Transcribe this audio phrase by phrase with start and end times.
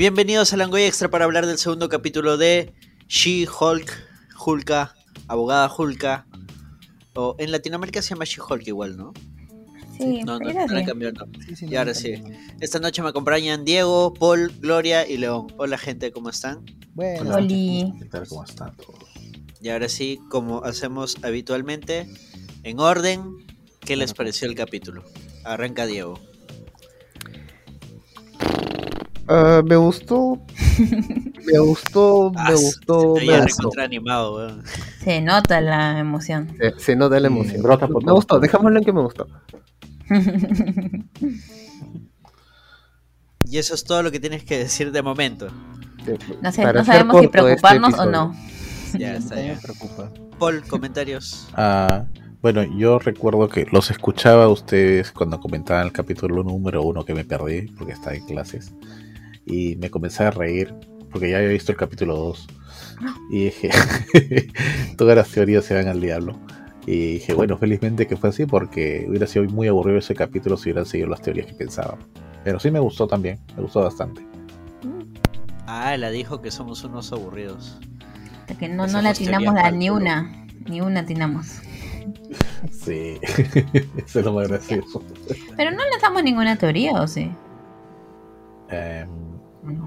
[0.00, 2.72] Bienvenidos a Langoy Extra para hablar del segundo capítulo de
[3.08, 3.92] She-Hulk,
[4.46, 4.94] Hulka,
[5.28, 6.26] Abogada Hulka.
[7.14, 9.12] O en Latinoamérica se llama She-Hulk igual, ¿no?
[9.98, 11.26] Sí, No, no, no le cambió, no.
[11.46, 12.14] Sí, sí, Y no, ahora sí.
[12.60, 15.48] Esta noche me acompañan Diego, Paul, Gloria y León.
[15.58, 16.64] Hola gente, ¿cómo están?
[16.94, 17.92] Bueno, Oli.
[17.98, 18.26] ¿Qué tal?
[18.26, 19.04] ¿Cómo están todos?
[19.60, 22.08] Y ahora sí, como hacemos habitualmente,
[22.62, 23.36] en orden,
[23.80, 25.04] ¿qué les pareció el capítulo?
[25.44, 26.18] Arranca Diego.
[29.32, 30.40] Ah, me gustó.
[31.46, 33.16] Me gustó, Ah, me gustó.
[33.16, 33.70] se Me gustó.
[33.80, 34.62] animado, weón.
[35.04, 36.48] Se nota la emoción.
[36.58, 37.62] Se, se nota la emoción.
[37.62, 38.42] por me gustó, lados.
[38.42, 39.26] dejémoslo en que me gustó.
[43.44, 45.48] Y eso es todo lo que tienes que decir de momento.
[46.04, 46.12] Sí,
[46.42, 48.34] No, sé, no sabemos si este preocuparnos o no.
[48.98, 49.58] Ya está bien.
[49.60, 50.10] preocupa.
[50.38, 51.46] Paul, comentarios.
[51.54, 52.04] Ah,
[52.42, 57.14] bueno, yo recuerdo que los escuchaba a ustedes cuando comentaban el capítulo número uno que
[57.14, 58.72] me perdí porque estaba en clases.
[59.46, 60.74] Y me comencé a reír
[61.10, 62.46] porque ya había visto el capítulo 2.
[63.30, 63.70] Y dije,
[64.96, 66.38] todas las teorías se van al diablo.
[66.86, 70.70] Y dije, bueno, felizmente que fue así porque hubiera sido muy aburrido ese capítulo si
[70.70, 71.98] hubieran seguido las teorías que pensaba.
[72.44, 74.26] Pero sí me gustó también, me gustó bastante.
[75.66, 77.78] Ah, la dijo que somos unos aburridos.
[78.40, 80.46] Hasta que no, no teoría atinamos a ni una.
[80.68, 81.60] Ni una atinamos.
[82.72, 83.18] Sí,
[83.96, 85.02] eso es lo más gracioso.
[85.56, 87.30] Pero no lanzamos ninguna teoría, ¿o sí?
[88.68, 89.29] No.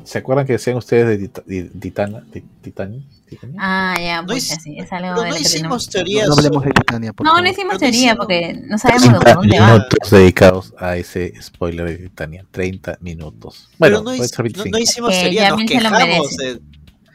[0.03, 2.23] ¿Se acuerdan que decían ustedes de Titana?
[2.61, 3.01] Titania?
[3.27, 3.55] ¿Titania?
[3.59, 4.77] Ah, ya, No pues así.
[4.77, 6.27] Es algo de no hicimos teorías.
[6.27, 9.67] No hablemos de Titania, No, no hicimos teoría porque no sabemos de 30 dónde va.
[9.73, 12.45] minutos dedicados a ese spoiler de Titania.
[12.51, 13.69] 30 minutos.
[13.79, 14.69] Pero Bueno, no, hic- no- 25.
[14.69, 16.37] no hicimos Que teoría, nos quejamos.
[16.37, 16.61] de-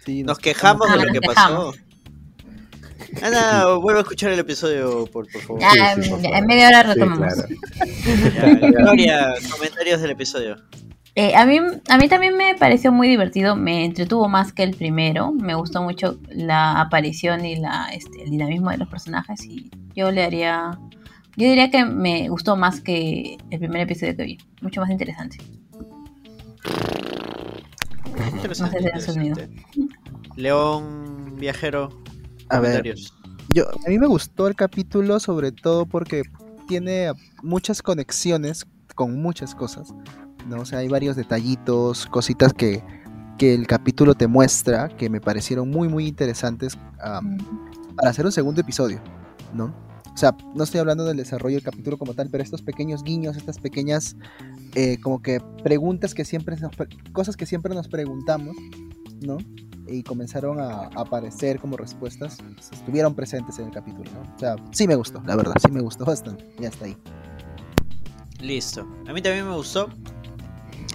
[0.05, 1.77] Sí, nos quejamos Ah, de lo que quejamos.
[1.77, 3.27] pasó.
[3.27, 5.61] Ana, vuelve a escuchar el episodio, por, por favor.
[5.63, 6.39] Ya, Sí, sí, por ya, favor.
[6.39, 7.35] en media hora Sí, retomamos.
[7.35, 7.49] claro.
[8.61, 10.57] Ya, Gloria, comentarios del episodio.
[11.21, 14.77] Eh, a, mí, a mí también me pareció muy divertido, me entretuvo más que el
[14.77, 19.69] primero, me gustó mucho la aparición y la, este, el dinamismo de los personajes y
[19.97, 20.79] yo le haría,
[21.37, 25.39] yo diría que me gustó más que el primer episodio que vi, mucho más interesante.
[28.37, 29.49] Interesante, No sé si has interesante.
[30.37, 31.89] León, viajero,
[32.49, 33.13] A ver, comentarios.
[33.53, 36.23] yo, a mí me gustó el capítulo sobre todo porque
[36.69, 37.11] tiene
[37.43, 39.93] muchas conexiones con muchas cosas.
[40.47, 40.61] ¿No?
[40.61, 42.83] O sea, hay varios detallitos, cositas que,
[43.39, 47.39] que el capítulo te muestra que me parecieron muy, muy interesantes am,
[47.97, 49.01] para hacer un segundo episodio,
[49.55, 49.75] ¿no?
[50.13, 53.37] O sea, no estoy hablando del desarrollo del capítulo como tal, pero estos pequeños guiños,
[53.37, 54.17] estas pequeñas
[54.75, 56.73] eh, como que preguntas que siempre, nos
[57.13, 58.57] cosas que siempre nos preguntamos,
[59.21, 59.39] ¿no?
[59.87, 62.39] Y comenzaron a, a aparecer como respuestas,
[62.73, 64.35] estuvieron presentes en el capítulo, ¿no?
[64.35, 66.97] O sea, sí me gustó, la verdad, sí me gustó bastante, ya está ahí.
[68.41, 68.87] Listo.
[69.07, 69.89] A mí también me gustó.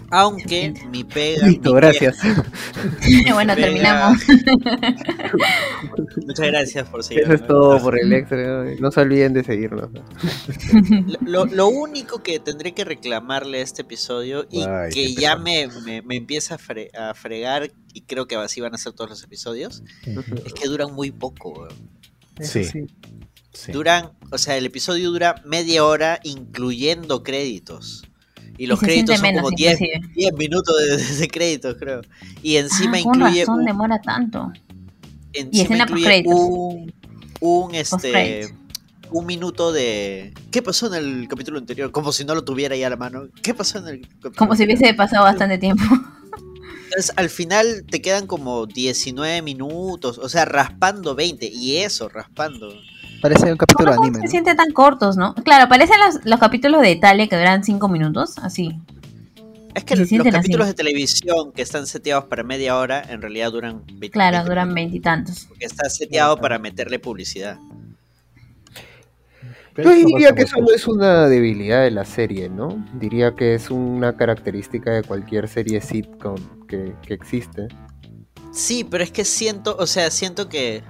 [0.10, 1.48] Aunque mi pega.
[1.48, 2.18] Listo, mi gracias.
[3.34, 4.20] bueno, terminamos.
[6.28, 7.24] Muchas gracias por seguir.
[7.24, 8.66] Eso es todo por el extra.
[8.80, 9.90] No se olviden de seguirnos.
[11.22, 15.68] Lo, lo único que tendré que reclamarle a este episodio y Ay, que ya me,
[15.86, 19.10] me- me empieza a, fre- a fregar, y creo que así van a ser todos
[19.10, 19.84] los episodios,
[20.46, 21.68] es que duran muy poco.
[22.40, 22.68] Sí.
[23.72, 28.04] Duran, o sea, el episodio dura media hora incluyendo créditos.
[28.58, 30.14] Y los créditos son menos, como 10, inclusive.
[30.16, 32.02] 10 minutos de, de créditos, creo.
[32.42, 34.52] Y encima Ah, incluye, razón un, demora tanto.
[35.34, 36.94] encima escena incluye un,
[37.40, 38.54] un, este,
[39.12, 40.34] un minuto de...
[40.52, 41.92] ¿Qué pasó en el capítulo anterior?
[41.92, 43.24] Como si no lo tuviera ya a la mano.
[43.42, 45.84] ¿Qué pasó en el capítulo Como si hubiese pasado bastante tiempo.
[46.86, 52.70] Entonces, al final te quedan como 19 minutos, o sea, raspando 20, y eso, raspando.
[53.24, 54.32] Parece un capítulo de ¿Cómo anime, se ¿no?
[54.32, 55.34] sienten tan cortos, no?
[55.36, 58.78] Claro, parecen los, los capítulos de Italia que duran 5 minutos, así.
[59.74, 60.68] Es que los capítulos así.
[60.68, 64.74] de televisión que están seteados para media hora, en realidad duran 20 Claro, 20 duran
[64.74, 65.46] veintitantos.
[65.48, 67.58] Porque está seteado para meterle publicidad.
[69.78, 72.86] Yo diría que eso no es una debilidad de la serie, ¿no?
[73.00, 77.70] Diría que es una característica de cualquier serie sitcom que, que existe.
[78.52, 80.84] Sí, pero es que siento, o sea, siento que...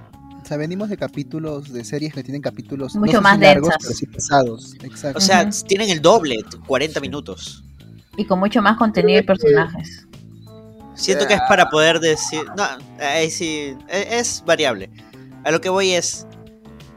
[0.44, 3.81] O sea, venimos de capítulos, de series que tienen capítulos Mucho no más largos, densas.
[3.84, 4.74] pero sí pesados.
[4.84, 5.18] Exacto.
[5.18, 6.38] O sea, tienen el doble,
[6.68, 7.63] 40 minutos.
[8.18, 10.06] Y con mucho más contenido y personajes.
[10.95, 12.44] Siento que es para poder decir...
[12.57, 12.63] No,
[13.00, 14.90] ahí sí, e- es variable.
[15.45, 16.28] A lo que voy es...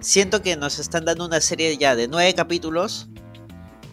[0.00, 3.08] Siento que nos están dando una serie ya de 9 capítulos,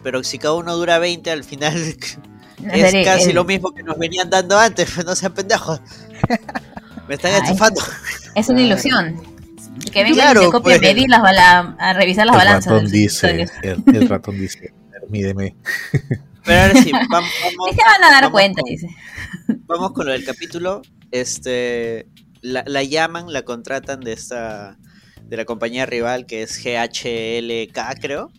[0.02, 2.18] pero si cada uno dura 20, al final es
[2.62, 5.80] serie- casi el- lo mismo que nos venían dando antes, pues no sean pendejos.
[7.08, 7.40] Me están Ay.
[7.44, 7.80] estafando.
[8.34, 9.33] Es una ilusión.
[9.92, 10.94] Que vengan Claro, y se copien pues.
[10.94, 12.72] medir las bala- a revisar las el balanzas.
[12.72, 14.72] ratón dice, el, el ratón dice,
[15.08, 15.56] mídeme.
[16.44, 17.30] Pero ahora sí, vam- vamos,
[17.70, 18.88] Y se van a dar vamos cuenta, con- dice.
[19.66, 20.82] vamos con lo del capítulo.
[21.10, 22.06] Este,
[22.42, 24.76] la, la llaman, la contratan de esta,
[25.22, 28.30] de la compañía rival que es GHLK, creo.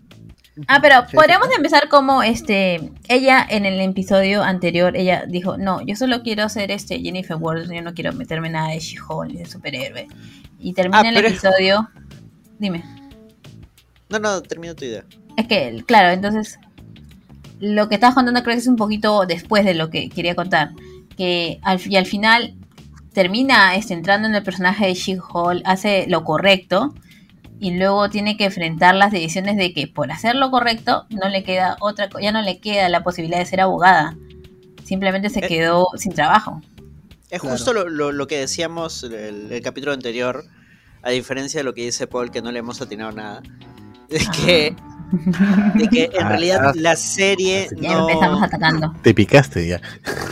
[0.67, 5.95] Ah, pero podríamos empezar como este ella en el episodio anterior ella dijo, "No, yo
[5.95, 9.45] solo quiero ser este Jennifer Ward, yo no quiero meterme nada de She-Hulk ni de
[9.45, 10.07] superhéroe."
[10.59, 11.89] Y termina Ah, el episodio
[12.57, 12.83] Dime.
[14.09, 15.03] No, no, termino tu idea.
[15.37, 16.59] Es que, claro, entonces
[17.59, 20.71] lo que estabas contando creo que es un poquito después de lo que quería contar.
[21.17, 22.55] Que al, y al final
[23.13, 26.93] termina este, entrando en el personaje de She-Hulk, hace lo correcto
[27.59, 31.43] y luego tiene que enfrentar las decisiones de que por hacer lo correcto no le
[31.43, 34.15] queda otra, ya no le queda la posibilidad de ser abogada.
[34.83, 35.47] Simplemente se Eh.
[35.47, 36.61] quedó sin trabajo.
[37.29, 37.55] Es Claro.
[37.55, 40.43] justo lo, lo- lo que decíamos el, el capítulo anterior,
[41.01, 43.41] a diferencia de lo que dice Paul, que no le hemos atinado nada.
[44.09, 44.75] De que,
[45.75, 48.07] de que en Ah, realidad ah, la serie Ya no.
[48.09, 48.93] empezamos atacando.
[49.01, 49.81] Te picaste ya.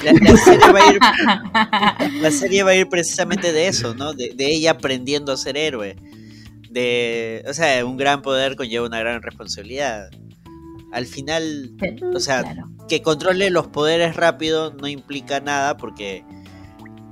[0.03, 0.99] La, la serie va a ir,
[2.21, 4.13] la serie va a ir precisamente de eso, ¿no?
[4.13, 5.95] De, de ella aprendiendo a ser héroe.
[6.73, 10.09] De, o sea, un gran poder conlleva una gran responsabilidad.
[10.91, 11.75] Al final,
[12.13, 12.69] o sea, claro.
[12.87, 16.23] que controle los poderes rápido no implica nada porque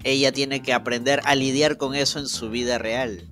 [0.03, 3.27] ella tiene que aprender a lidiar con eso en su vida real.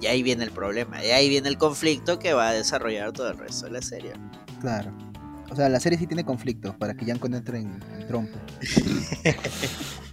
[0.00, 3.30] Y ahí viene el problema, y ahí viene el conflicto que va a desarrollar todo
[3.30, 4.12] el resto de la serie.
[4.60, 4.92] Claro.
[5.50, 8.38] O sea, la serie sí tiene conflictos para que Yanko no entre en, en trompo.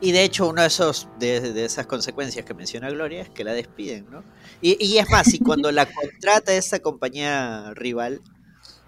[0.00, 3.42] Y de hecho, una de, esos, de, de esas consecuencias que menciona Gloria es que
[3.44, 4.22] la despiden, ¿no?
[4.60, 8.20] Y, y es más, y cuando la contrata esta compañía rival,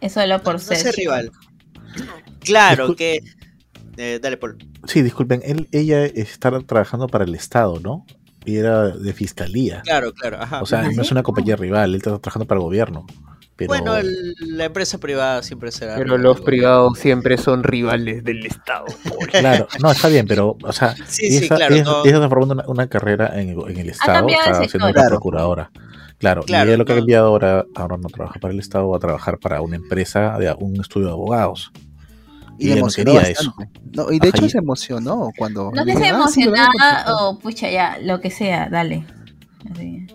[0.00, 0.94] Es solo por no ser.
[0.94, 1.30] rival,
[2.40, 3.20] claro Discul- que...
[3.96, 4.56] eh, dale, Paul.
[4.86, 8.06] Sí, disculpen, él, ella está trabajando para el Estado, ¿no?
[8.44, 9.82] Y era de fiscalía.
[9.82, 10.62] Claro, claro, ajá.
[10.62, 13.06] O sea, ¿Ah, no es una compañía rival, él está trabajando para el gobierno.
[13.68, 15.94] Pero Bueno, el- la empresa privada siempre será...
[15.94, 18.84] Pero rival los privados siempre son rivales del Estado.
[19.30, 22.14] claro, no, está bien, pero, o sea, Sí, ella sí, está, claro, ella, no- ella
[22.16, 24.68] está formando una, una carrera en el, en el Estado, está sector.
[24.70, 25.08] siendo una Claro.
[25.10, 25.70] procuradora.
[26.18, 28.88] Claro, Claro, y ella lo que ha cambiado ahora, ahora no trabaja para el Estado,
[28.90, 31.72] va a trabajar para una empresa de un estudio de abogados.
[32.58, 33.54] Y no quería eso.
[33.94, 35.70] No, y de Ajá, hecho y- se emocionó cuando.
[35.74, 37.24] No que sea dijeron, "Ah, sí, me van a emocionada contratar".
[37.24, 39.06] o pucha ya, lo que sea, dale.
[39.72, 40.06] Así.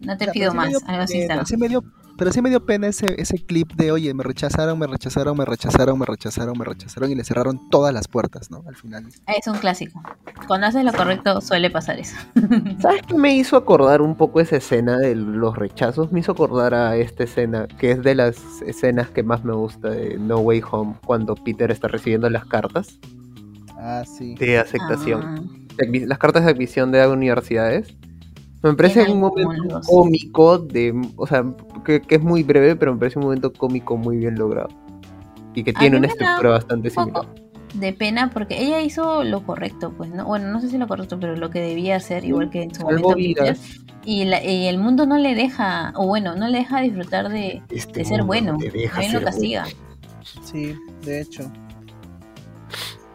[0.00, 1.44] No te O sea, pido más, algo así está.
[1.46, 1.82] sí me dio-
[2.18, 5.44] pero sí me dio pena ese, ese clip de, oye, me rechazaron, me rechazaron, me
[5.44, 8.62] rechazaron, me rechazaron, me rechazaron y le cerraron todas las puertas, ¿no?
[8.66, 9.06] Al final.
[9.26, 10.02] Es un clásico.
[10.46, 12.16] Cuando haces lo correcto suele pasar eso.
[12.80, 16.12] ¿Sabes qué me hizo acordar un poco esa escena de los rechazos?
[16.12, 18.36] Me hizo acordar a esta escena, que es de las
[18.66, 22.98] escenas que más me gusta de No Way Home, cuando Peter está recibiendo las cartas
[23.78, 24.34] Ah, sí.
[24.34, 25.22] de aceptación.
[25.22, 27.94] Ah, las cartas de admisión de universidades.
[28.62, 31.44] Me parece un momento cómico, de, o sea,
[31.84, 34.68] que, que es muy breve, pero me parece un momento cómico muy bien logrado.
[35.54, 37.26] Y que tiene una estructura bastante un similar.
[37.74, 40.24] de pena porque ella hizo lo correcto, pues, ¿no?
[40.26, 42.82] Bueno, no sé si lo correcto, pero lo que debía hacer, igual que en su
[42.82, 43.56] momento Peter.
[44.04, 47.62] Y, la- y el mundo no le deja, o bueno, no le deja disfrutar de,
[47.70, 48.52] Este de ser bueno.
[48.92, 49.66] También lo castiga.
[50.42, 51.50] Sí, de hecho.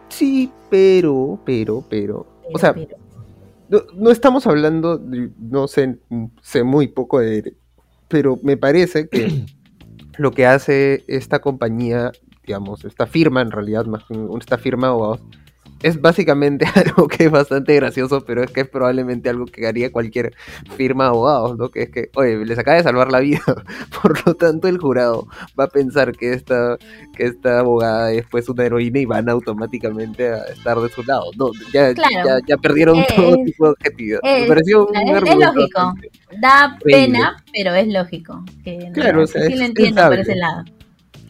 [0.10, 2.26] Sí, pero, pero, pero.
[2.54, 2.98] O sea, Pero-
[3.74, 5.98] no, no estamos hablando, de- no sé,
[6.42, 7.56] sé muy poco de,
[8.08, 9.46] pero me parece que
[10.18, 12.12] lo que hace esta compañía,
[12.46, 14.04] digamos, esta firma en realidad, más
[14.40, 15.22] esta firma abogados,
[15.84, 19.92] es básicamente algo que es bastante gracioso, pero es que es probablemente algo que haría
[19.92, 20.34] cualquier
[20.76, 21.70] firma de abogados, ¿no?
[21.70, 23.42] Que es que, oye, les acaba de salvar la vida,
[24.02, 25.28] por lo tanto el jurado
[25.60, 26.78] va a pensar que esta,
[27.16, 31.26] que esta abogada es pues una heroína y van automáticamente a estar de su lado.
[31.38, 32.26] No, ya, Claro.
[32.26, 34.20] ya, ya perdieron Eh, todo tipo de objetividad.
[34.24, 35.94] es- Me pareció un es- es argumento lógico.
[36.40, 38.44] Da pena, pero es lógico.
[38.64, 40.64] Que no- Claro, o sea, sí es- lo es entiendo por ese lado.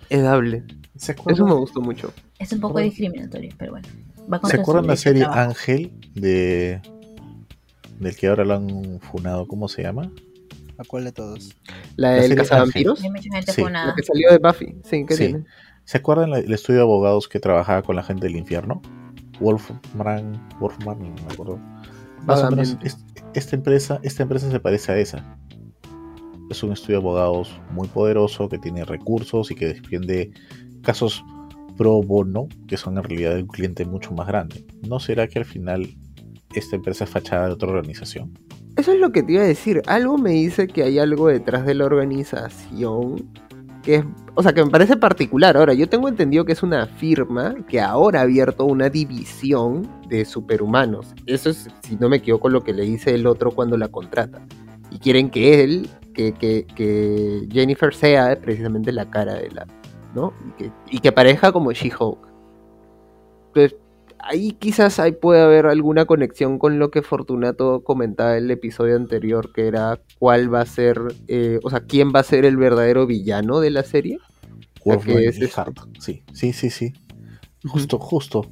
[0.10, 0.64] Es dable.
[0.96, 2.14] ¿Se Eso me gustó mucho.
[2.40, 3.88] Es un poco discriminatorio, pero bueno.
[4.32, 5.42] Va ¿se acuerdan la serie trabajo.
[5.42, 6.82] Ángel de
[8.00, 9.48] del que ahora lo han funado?
[9.48, 10.12] ¿Cómo se llama?
[10.78, 11.56] ¿A cuál de todos?
[11.96, 13.08] La del serie cazavampiros, Sí.
[13.10, 14.76] la que salió de Buffy.
[14.84, 15.28] Sí, ¿qué Sí.
[15.28, 15.46] tiene?
[15.86, 18.82] ¿Se acuerdan la- el estudio de abogados que trabajaba con la gente del infierno?
[19.40, 21.58] Wolfman, Wolfman, no me acuerdo.
[22.26, 22.88] Más o menos, Vagamente.
[22.88, 25.38] es- esta empresa, esta empresa se parece a esa.
[26.50, 30.32] Es un estudio de abogados muy poderoso que tiene recursos y que defiende
[30.82, 31.24] casos
[31.78, 34.66] pro bono, que son en realidad un cliente mucho más grande.
[34.88, 35.96] ¿No será que al final
[36.54, 38.38] esta empresa es fachada de otra organización?
[38.76, 39.82] Eso es lo que te iba a decir.
[39.86, 43.30] Algo me dice que hay algo detrás de la organización
[43.84, 45.58] que es, o sea, que me parece particular.
[45.58, 50.26] Ahora, yo tengo entendido que es una firma que ahora ha abierto una división de
[50.26, 51.14] superhumanos.
[51.26, 54.42] Eso es, si no me equivoco, lo que le dice el otro cuando la contrata.
[54.90, 59.68] Y quieren que él, que, que, que Jennifer sea precisamente la cara de la,
[60.14, 60.34] ¿no?
[60.48, 62.28] Y que, y que parezca como She-Hulk.
[63.48, 63.78] Entonces,
[64.20, 68.96] ahí quizás ahí puede haber alguna conexión con lo que Fortunato comentaba en el episodio
[68.96, 72.58] anterior, que era cuál va a ser, eh, o sea, quién va a ser el
[72.58, 74.18] verdadero villano de la serie.
[74.86, 75.62] Wolfman que es este.
[76.00, 76.94] Sí, sí, sí, sí.
[77.66, 78.50] Justo, justo.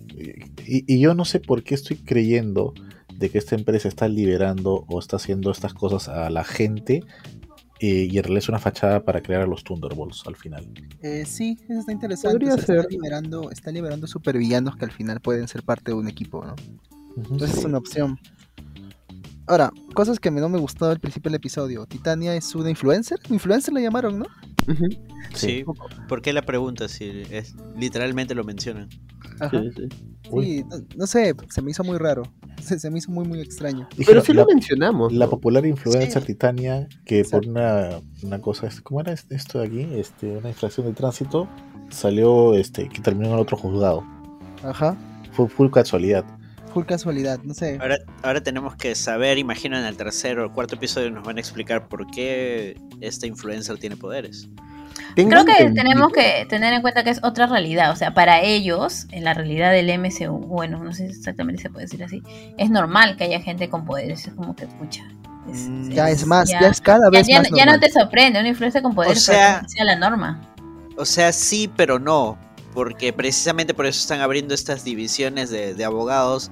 [0.65, 2.74] Y, y yo no sé por qué estoy creyendo
[3.13, 7.03] de que esta empresa está liberando o está haciendo estas cosas a la gente
[7.81, 10.67] eh, y en realidad es una fachada para crear a los Thunderbolts al final.
[11.01, 12.35] Eh, sí, eso está interesante.
[12.38, 12.91] Podría o sea, Está ser.
[12.91, 16.55] liberando, está liberando supervillanos que al final pueden ser parte de un equipo, ¿no?
[17.17, 18.19] Entonces es una opción.
[19.47, 21.85] Ahora, cosas que no me gustó al principio del episodio.
[21.85, 23.19] Titania es una influencer.
[23.29, 24.25] Influencer la llamaron, ¿no?
[25.34, 25.63] Sí.
[26.08, 28.89] ¿Por qué la pregunta si es, literalmente lo mencionan?
[29.39, 29.62] Ajá.
[29.62, 29.72] Sí,
[30.32, 30.63] sí.
[30.70, 32.24] No, no sé, se me hizo muy raro.
[32.62, 33.88] Se, se me hizo muy, muy extraño.
[33.89, 35.13] Pero Dijeron, sí la, lo mencionamos.
[35.13, 36.27] la popular influencer Sí.
[36.27, 39.88] Titania, que por una, una cosa, este, ¿cómo era esto de aquí?
[39.94, 41.48] Este, una infracción de tránsito,
[41.89, 44.03] salió este, que terminó en otro juzgado.
[44.63, 44.96] Ajá.
[45.32, 46.25] Fue full casualidad.
[46.73, 47.77] Full casualidad, no sé.
[47.81, 51.37] Ahora, ahora tenemos que saber, imagino en el tercer o el cuarto episodio nos van
[51.37, 54.47] a explicar por qué esta influencer tiene poderes.
[55.15, 57.91] Tengo Creo que entendido- tenemos que tener en cuenta que es otra realidad.
[57.91, 61.69] O sea, para ellos, en la realidad del MCU, bueno, no sé si exactamente se
[61.69, 62.21] puede decir así,
[62.57, 64.25] es normal que haya gente con poderes.
[64.27, 65.03] Es como que, pucha.
[65.51, 67.79] es- Mm, Ya es más, ya, es cada ya- vez ya- más ya no normal.
[67.79, 70.39] te sorprende una influencia con poderes, O sea- sea la norma.
[70.97, 72.37] O sea, sí, pero no.
[72.73, 76.51] Porque precisamente por eso están abriendo estas divisiones de, de abogados.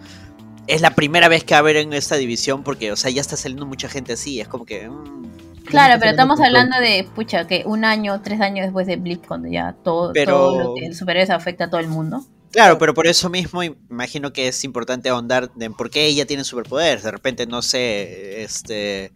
[0.68, 3.90] Es la primera vez que abren esta división porque, o sea, ya está saliendo mucha
[3.90, 4.40] gente así.
[4.40, 4.88] Es como que...
[4.90, 5.30] mm,
[5.66, 9.48] Claro, pero estamos hablando de, pucha, que un año, tres años después de Blip, cuando
[9.50, 12.26] ya todo, Pero- todo lo que el superhéroes afecta a todo el mundo.
[12.52, 16.44] Claro, pero por eso mismo imagino que es importante ahondar en por qué ella tiene
[16.44, 17.04] superpoderes.
[17.04, 19.12] De repente, no sé, este,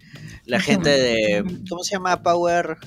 [0.45, 2.21] la gente de, ¿cómo se llama?
[2.21, 2.77] Power,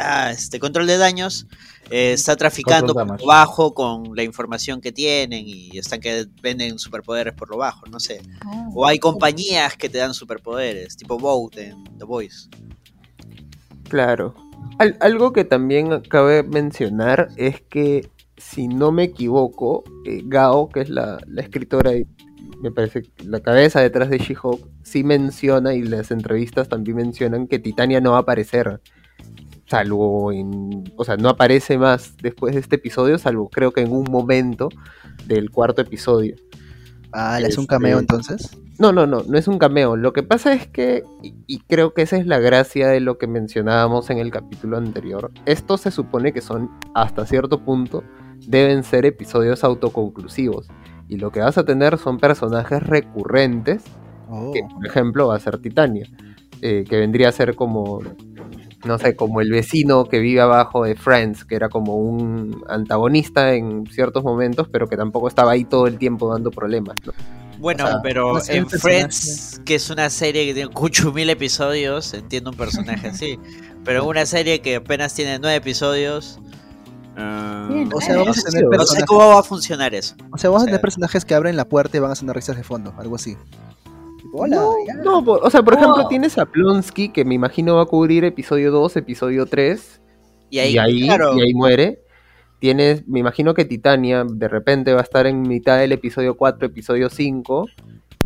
[0.00, 1.46] ah, este, control de daños,
[1.90, 6.78] eh, está traficando por lo bajo con la información que tienen y están que venden
[6.78, 8.20] superpoderes por lo bajo, no sé.
[8.74, 12.48] O hay compañías que te dan superpoderes, tipo Boat en The Voice.
[13.88, 14.34] Claro.
[14.78, 20.80] Al- algo que también cabe mencionar es que, si no me equivoco, eh, Gao, que
[20.80, 22.06] es la, la escritora y
[22.62, 27.46] me parece que la cabeza detrás de She-Hulk, sí menciona y las entrevistas también mencionan
[27.48, 28.80] que Titania no va a aparecer.
[29.70, 30.92] Salvo en.
[30.96, 34.68] O sea, no aparece más después de este episodio, salvo creo que en un momento
[35.26, 36.34] del cuarto episodio.
[37.12, 38.58] Ah, ¿le es un Este- cameo entonces?
[38.80, 39.94] No, no, no, no es un cameo.
[39.96, 43.16] Lo que pasa es que, y, y creo que esa es la gracia de lo
[43.18, 48.02] que mencionábamos en el capítulo anterior, estos se supone que son, hasta cierto punto,
[48.48, 50.66] deben ser episodios autoconclusivos.
[51.08, 53.84] Y lo que vas a tener son personajes recurrentes,
[54.32, 54.52] Oh.
[54.52, 56.06] que por ejemplo va a ser Titania,
[56.62, 58.00] eh, que vendría a ser como,
[58.84, 63.52] no sé, como el vecino que vive abajo de Friends, que era como un antagonista
[63.54, 66.96] en ciertos momentos, pero que tampoco estaba ahí todo el tiempo dando problemas.
[67.04, 67.12] ¿no?
[67.58, 71.12] Bueno, O sea, pero no sé, en Friends, que es una serie que tiene 8
[71.12, 73.38] mil episodios, entiendo un personaje así.
[73.84, 76.38] Pero en una serie que apenas tiene 9 episodios.
[77.16, 80.14] ah, O sea, vamos a tener no sé cómo va a funcionar eso.
[80.32, 82.14] O sea, vamos a o tener sea- personajes que abren la puerta y van a
[82.14, 83.36] sonar risas de fondo, algo así.
[85.04, 85.78] No, o sea, por Oh.
[85.78, 90.00] ejemplo, tienes a Plonsky, que me imagino va a cubrir episodio 2, episodio 3,
[90.50, 92.00] Y ahí, y ahí, claro, y ahí muere.
[92.58, 96.66] Tienes, me imagino que Titania de repente va a estar en mitad del episodio 4,
[96.66, 97.66] episodio 5,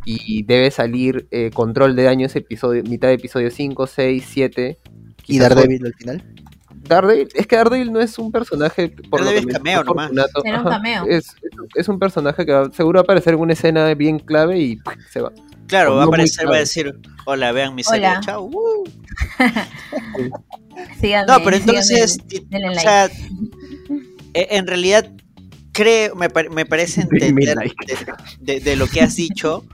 [0.05, 4.79] y debe salir eh, control de daños episodio, mitad de episodio 5, 6, 7.
[5.27, 6.23] Y Daredevil al final.
[6.89, 10.11] Daredevil, es que Daredevil no es un personaje por lo que es cameo nomás.
[10.11, 11.05] Un cameo.
[11.07, 11.35] Es, es-
[11.77, 14.79] es un personaje que va- seguro va a aparecer en una escena bien clave y
[15.11, 15.33] se va.
[15.67, 16.95] Claro, va a aparecer, va a decir,
[17.27, 18.45] hola, vean mi serie, chao.
[18.53, 18.85] uh".
[21.01, 23.07] Síganme, No, pero entonces, o sea,
[24.35, 25.11] e- en realidad
[25.73, 27.75] creo, me, pare- me parece entender like.
[27.87, 29.65] de, de- de lo que has dicho,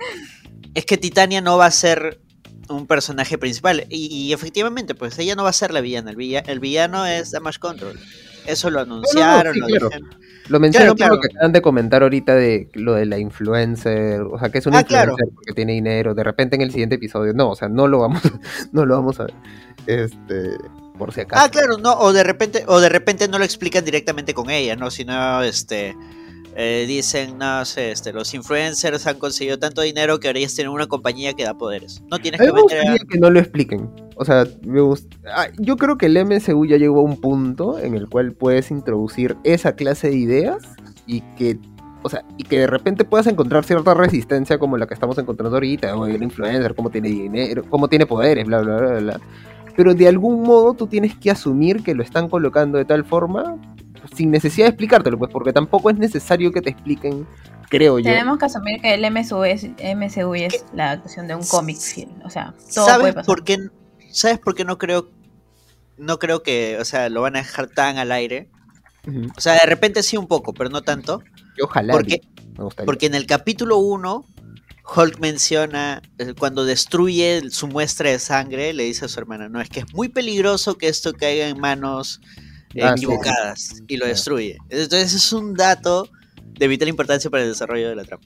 [0.75, 2.21] es que Titania no va a ser
[2.69, 3.87] un personaje principal.
[3.89, 6.11] Y, y efectivamente, pues ella no va a ser la villana.
[6.11, 7.99] El, villa- el villano es Damage Control.
[8.47, 9.91] Eso lo anunciaron, sí, lo claro.
[10.51, 14.21] Lo menciono Claro, por lo que acaban de comentar ahorita de lo de la influencer,
[14.23, 15.13] o sea, que es una Ah, claro.
[15.13, 18.01] influencer porque tiene dinero, de repente en el siguiente episodio, no, o sea, no lo
[18.01, 18.21] vamos,
[18.73, 19.35] no lo vamos a ver,
[19.87, 20.57] este,
[20.99, 21.43] por si acaso.
[21.45, 24.77] Ah, claro, no, o de repente, o de repente no lo explican directamente con ella,
[24.77, 24.91] ¿no?
[24.91, 25.97] Sino este
[26.57, 30.73] eh, dicen, no sé, este, los influencers han conseguido tanto dinero que ahora ellos tienen
[30.73, 32.03] una compañía que da poderes.
[32.11, 35.17] No tienes A que me meter a- que no lo expliquen, o sea, me gust-
[35.35, 38.71] ah, yo creo que el MCU ya llegó a un punto en el cual puedes
[38.71, 40.57] introducir esa clase de ideas
[41.07, 41.59] y que
[42.03, 45.57] o sea, y que de repente puedas encontrar cierta resistencia como la que estamos encontrando
[45.57, 49.21] ahorita, o el influencer, cómo tiene dinero, cómo tiene poderes, bla, bla, bla, bla.
[49.77, 53.57] Pero de algún modo tú tienes que asumir que lo están colocando de tal forma
[54.15, 57.27] sin necesidad de explicártelo, pues porque tampoco es necesario que te expliquen,
[57.69, 58.05] creo yo.
[58.05, 62.13] Tenemos que asumir que el MCU es, MCU es la adaptación de un cómic film.
[62.25, 63.27] O sea, todo puede ¿Sabes pasar.
[63.27, 63.59] por qué?
[64.11, 65.11] ¿Sabes por qué no creo
[65.97, 68.49] no creo que, o sea, lo van a dejar tan al aire?
[69.37, 71.23] O sea, de repente sí un poco, pero no tanto,
[71.59, 71.93] Yo ojalá.
[71.93, 72.23] porque
[72.57, 72.87] me gustaría.
[72.87, 74.25] porque en el capítulo 1
[74.97, 79.61] Hulk menciona eh, cuando destruye su muestra de sangre, le dice a su hermana, no,
[79.61, 82.21] es que es muy peligroso que esto caiga en manos
[82.81, 83.05] Ah, sí.
[83.05, 84.59] equivocadas y lo destruye.
[84.69, 86.09] Entonces es un dato
[86.59, 88.23] de vital importancia para el desarrollo de la trama.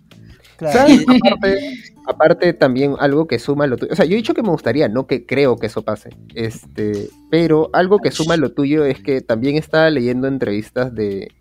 [0.56, 0.78] Claro.
[0.78, 1.04] ¿Sabes?
[1.08, 1.74] aparte,
[2.06, 3.92] aparte también algo que suma lo tuyo.
[3.92, 6.10] O sea, yo he dicho que me gustaría, no que creo que eso pase.
[6.34, 11.32] Este, pero algo que suma lo tuyo es que también estaba leyendo entrevistas de,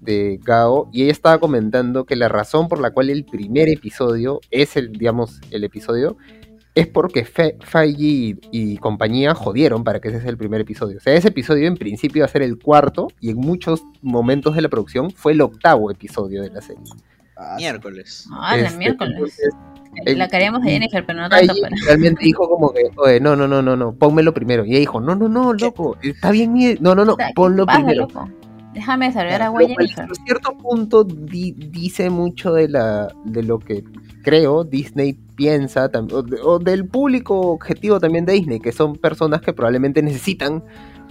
[0.00, 4.40] de Gao y ella estaba comentando que la razón por la cual el primer episodio
[4.50, 6.16] es el, digamos, el episodio
[6.74, 10.96] es porque Fe- Feige y, compañía jodieron para que ese sea el primer episodio.
[10.96, 14.54] O sea, ese episodio en principio iba a ser el cuarto y en muchos momentos
[14.54, 16.82] de la producción fue el octavo episodio de la serie.
[17.36, 17.56] Ah.
[17.58, 18.26] Miércoles.
[18.32, 19.38] Ah, la Este, miércoles.
[20.06, 21.52] La queremos de Jennifer, pero no tanto.
[21.60, 21.76] Pero...
[21.84, 24.64] realmente dijo como que, oye, no, no, no, no, no, pónmelo primero.
[24.64, 27.66] Y ella dijo, no, no, no, loco, está bien, mi- no, no, no, ¿Qué ponlo
[27.66, 28.02] pasa, primero.
[28.08, 28.30] loco?
[28.72, 30.08] Déjame desarrollar a Guay hasta Jennifer.
[30.24, 33.84] cierto punto di- dice mucho de la de lo que
[34.22, 39.40] creo Disney piensa o, de- o del público objetivo también de Disney, que son personas
[39.40, 40.62] que probablemente necesitan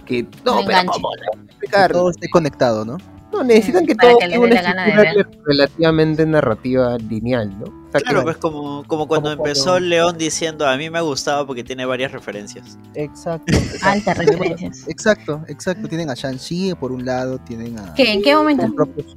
[0.06, 0.90] que no, pero.
[0.92, 1.08] ¿cómo
[1.48, 1.92] explicar?
[1.92, 2.98] todo esté conectado, ¿no?
[3.32, 7.64] No, necesitan que Para todo que tenga una estructura relativamente narrativa lineal, ¿no?
[7.64, 10.90] O sea, Claro, que- pues como, como cuando Como empezó cuando- León diciendo, a mí
[10.90, 12.78] me ha gustado porque tiene varias referencias.
[12.94, 13.46] Exacto.
[13.82, 14.86] Altas referencias.
[14.86, 15.88] Exacto, exacto.
[15.88, 17.94] Tienen a Shang-Chi por un lado, tienen a.
[17.94, 18.12] ¿Qué?
[18.12, 18.66] ¿En qué momento?
[18.66, 19.16] los propios-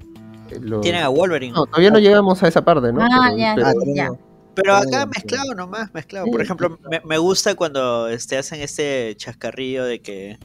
[0.51, 1.53] eh, Tienen a Wolverine.
[1.53, 3.01] No, todavía no llegamos a esa parte, ¿no?
[3.01, 4.11] Ah, Pero- ya, pero- ya.
[4.55, 6.25] Pero Ah, acá mezclado nomás, mezclado.
[6.27, 6.45] Por Sí.
[6.45, 10.37] ejemplo, me, me gusta cuando este, hacen este chascarrillo de que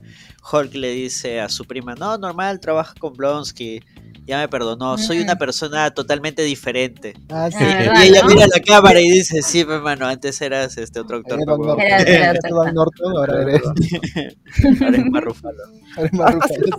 [0.52, 3.80] Hulk le dice a su prima, no, normal, trabaja con Blonsky,
[4.26, 5.38] ya me perdonó, soy una Mm.
[5.38, 7.14] persona totalmente diferente.
[7.30, 7.56] Ah, sí.
[7.60, 11.00] Ah, Y ¿verdad, ella mira la cámara y dice, sí, mi hermano, antes eras este
[11.00, 11.38] otro actor.
[11.38, 11.80] Pero Norton.
[11.80, 13.62] Era- era Norton, ahora eres.
[14.80, 16.34] ahora es más.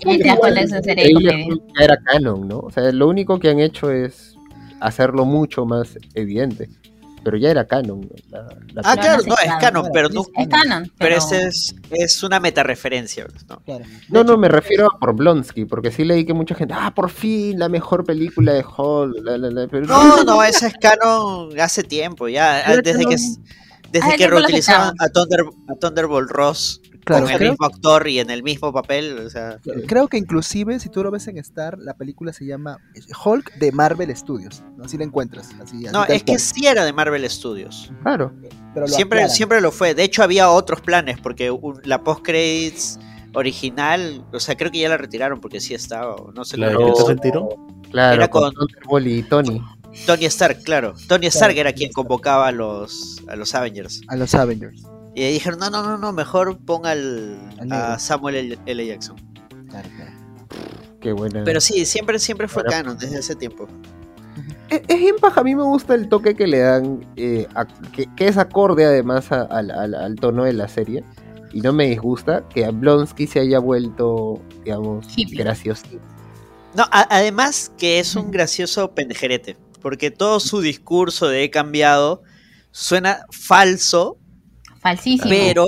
[0.05, 0.23] Y
[1.23, 1.37] ya
[1.83, 2.59] era canon, ¿no?
[2.59, 4.35] O sea, lo único que han hecho es
[4.79, 6.69] hacerlo mucho más evidente.
[7.23, 8.01] Pero ya era canon.
[8.01, 8.07] ¿no?
[8.29, 8.41] La-
[8.73, 10.25] la Ah, claro, no es canon, pero no.
[10.35, 10.91] Es canon.
[10.97, 13.59] Pero ese es, es una metareferencia, ¿no?
[13.61, 13.85] Claro.
[14.09, 17.09] No, no, me refiero a por Blonsky, porque sí leí que mucha gente, ah, por
[17.09, 19.13] fin, la mejor película de Hall.
[19.23, 23.15] la, la, la", pero No, no, ese es canon hace tiempo, ya, desde que,
[23.91, 28.19] desde que reutilizaron a, Thunder, a Thunderbolt Ross Claro, con el creo, mismo actor y
[28.19, 31.77] en el mismo papel, o sea, creo que inclusive si tú lo ves en Star,
[31.79, 32.77] la película se llama
[33.25, 34.63] Hulk de Marvel Studios.
[34.77, 34.83] ¿no?
[34.85, 35.49] Así la encuentras.
[35.61, 38.31] Así, así no, es que sí era de Marvel Studios, Claro.
[38.73, 39.35] Pero lo siempre, aclaran.
[39.35, 42.99] siempre lo fue, de hecho había otros planes, porque un- la post-credits
[43.33, 46.75] original, o sea, creo que ya la retiraron porque sí estaba, no sé ¿La de
[46.75, 47.49] cómo- que te hace el tiro?
[47.91, 49.61] Claro, Era con con- y Tony.
[50.05, 52.07] Tony Stark, claro, Tony Stark era Tony quien Stark.
[52.07, 54.01] convocaba a los, a los Avengers.
[54.07, 54.83] A los Avengers.
[55.15, 57.37] Y dijeron, no, no, no, no, mejor ponga al,
[57.69, 58.59] a Samuel L.
[58.65, 58.85] L.
[58.85, 59.15] Jackson.
[59.69, 60.11] Claro, claro.
[61.01, 61.43] Qué buena.
[61.43, 63.67] Pero sí, siempre, siempre fue canon desde ese tiempo.
[64.69, 67.65] Es, es bien paja, a mí me gusta el toque que le dan, eh, a-
[67.65, 71.03] que, que es acorde además a- al, tono de la serie.
[71.51, 75.39] Y no me disgusta que a Blonsky se haya vuelto, digamos, Hippie.
[75.43, 75.85] gracioso.
[76.73, 82.21] No, a- además que es un gracioso pendejerete, porque todo su discurso de he cambiado
[82.71, 84.17] suena falso,
[84.81, 85.29] falsísimo.
[85.29, 85.65] pero,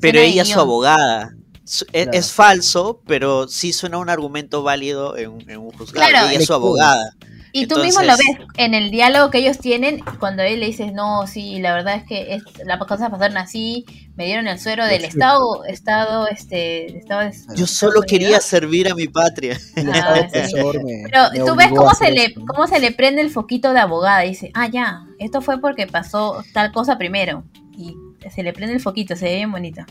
[0.00, 1.30] pero ella es su abogada.
[1.32, 1.36] E-
[1.68, 2.10] Es, Claro.
[2.12, 6.08] es falso, pero sí suena un argumento válido en, un- en un juzgado.
[6.08, 6.26] Claro.
[6.26, 7.10] y ella es su abogada.
[7.52, 10.66] Y tú mismo lo Entonces- ves en el diálogo que ellos tienen, cuando él le
[10.66, 13.84] dices, no, sí, la verdad es que es- las cosas pasaron así,
[14.14, 15.06] me dieron el suero del Sí.
[15.08, 19.58] Estado, Estado, este, Estado de- Yo solo quería servir a mi patria.
[19.92, 20.52] Ah, sí.
[20.54, 24.24] Pero me tú ves cómo se, le, cómo se le prende el foquito de abogada.
[24.24, 27.42] Y dice, ah, ya, esto fue porque pasó tal cosa primero.
[27.76, 27.94] Y
[28.30, 29.82] se le prende el foquito, se ve bien bonito.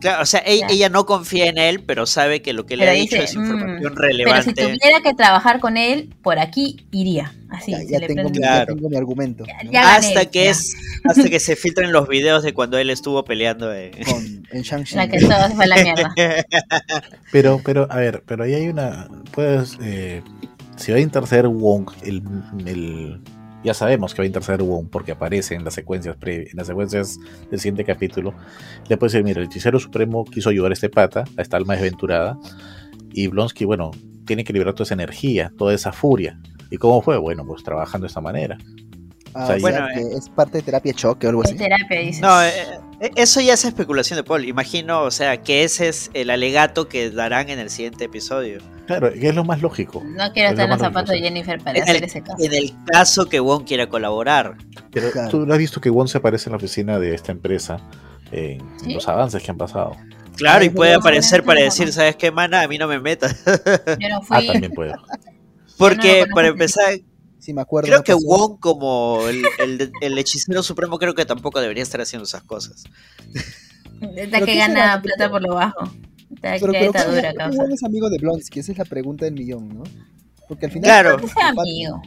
[0.00, 0.74] Claro, o sea, ella, Ya.
[0.74, 3.34] ella no confía en él, pero sabe que lo que le Pero ha dicho es
[3.34, 4.42] "Mm, información Pero relevante.
[4.50, 7.32] si tuviera que trabajar con él, por aquí iría.
[7.48, 8.74] Así, Ya, se ya le tengo, mi, ya Claro.
[8.74, 9.46] tengo mi argumento.
[9.46, 9.72] Ya- ¿no?
[9.72, 10.50] ya gané, hasta que ya.
[10.50, 10.74] es
[11.04, 14.94] hasta que se filtran los videos de cuando él estuvo peleando en- Con, en Shang-Chi.
[14.96, 16.14] La que todo se fue a la mierda.
[17.32, 19.08] Pero, pero, a ver, pero ahí hay una.
[19.32, 19.78] Puedes.
[19.82, 20.22] Eh,
[20.76, 22.22] si va a interceder Wong, el,
[22.66, 23.20] el-
[23.64, 26.66] ya sabemos que va a interceder Wong porque aparece en las secuencias pre- en las
[26.66, 27.18] secuencias
[27.50, 28.34] del siguiente capítulo.
[28.88, 31.74] Le puedes decir, mira, el hechicero supremo quiso ayudar a este pata, a esta alma
[31.74, 32.38] desventurada.
[33.12, 33.90] Y Blonsky, bueno,
[34.26, 36.38] tiene que liberar toda esa energía, toda esa furia.
[36.70, 37.16] ¿Y cómo fue?
[37.16, 38.58] Bueno, pues trabajando de esta manera.
[39.34, 41.52] Ah, O sea, bueno, que es parte de terapia choque o algo así.
[41.54, 42.20] Es terapia, dices.
[42.20, 42.50] No, eh,
[43.00, 44.44] eh, eso ya es especulación de Paul.
[44.44, 48.58] Imagino, o sea, que ese es el alegato que darán en el siguiente episodio.
[48.86, 50.02] Claro, que es lo más lógico.
[50.04, 52.22] No quiero Es estar en lo los zapatos de Jennifer para En hacer el, ese
[52.22, 52.36] caso.
[52.44, 54.56] en el caso que Wong quiera colaborar.
[54.92, 55.28] Pero Claro.
[55.30, 57.78] tú no has visto que Won se aparece en la oficina de esta empresa
[58.32, 58.92] en ¿Sí?
[58.94, 59.96] los avances que han pasado.
[60.36, 61.92] Claro, y puede aparecer para decir.
[61.92, 62.62] ¿sabes qué, mana?
[62.62, 63.36] A mí no me metas.
[64.00, 64.46] Yo no Ah, fui.
[64.48, 64.92] también puede.
[65.78, 66.94] Porque, para empezar,
[67.38, 67.88] Sí, me acuerdo.
[67.88, 72.24] creo que Wong, como el, el- el hechicero supremo, creo que tampoco debería estar haciendo
[72.24, 72.84] esas cosas.
[74.00, 75.90] ¿Pero que gana plata por lo bajo.
[76.34, 77.62] Está Pero, que pero está ¿cómo- dura, cómo causa.
[77.62, 78.60] Wong es amigo de Blonsky?
[78.60, 79.82] Esa es la pregunta del millón, ¿no?
[80.48, 80.84] Porque al final.
[80.88, 81.16] Claro.
[81.60, 82.02] Amigo.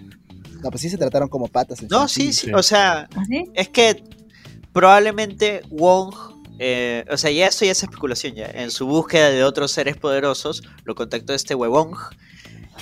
[0.63, 1.81] No, pues sí se trataron como patas.
[1.81, 2.25] en No, fin.
[2.27, 2.51] sí, sí, sí.
[2.53, 3.45] o sea, ¿Así?
[3.53, 4.03] es que
[4.73, 6.13] probablemente Wong,
[6.59, 9.97] eh, o sea, ya esto ya es especulación ya, en su búsqueda de otros seres
[9.97, 11.91] poderosos, lo contactó este huevón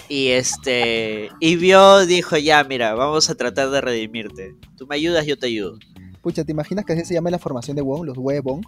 [0.10, 4.56] y este y vio, dijo, ya, mira, vamos a tratar de redimirte.
[4.78, 5.78] Tú me ayudas, yo te ayudo.
[6.26, 8.04] Pucha, ¿te imaginas que así se llama la formación de Wong?
[8.04, 8.64] Los Webong.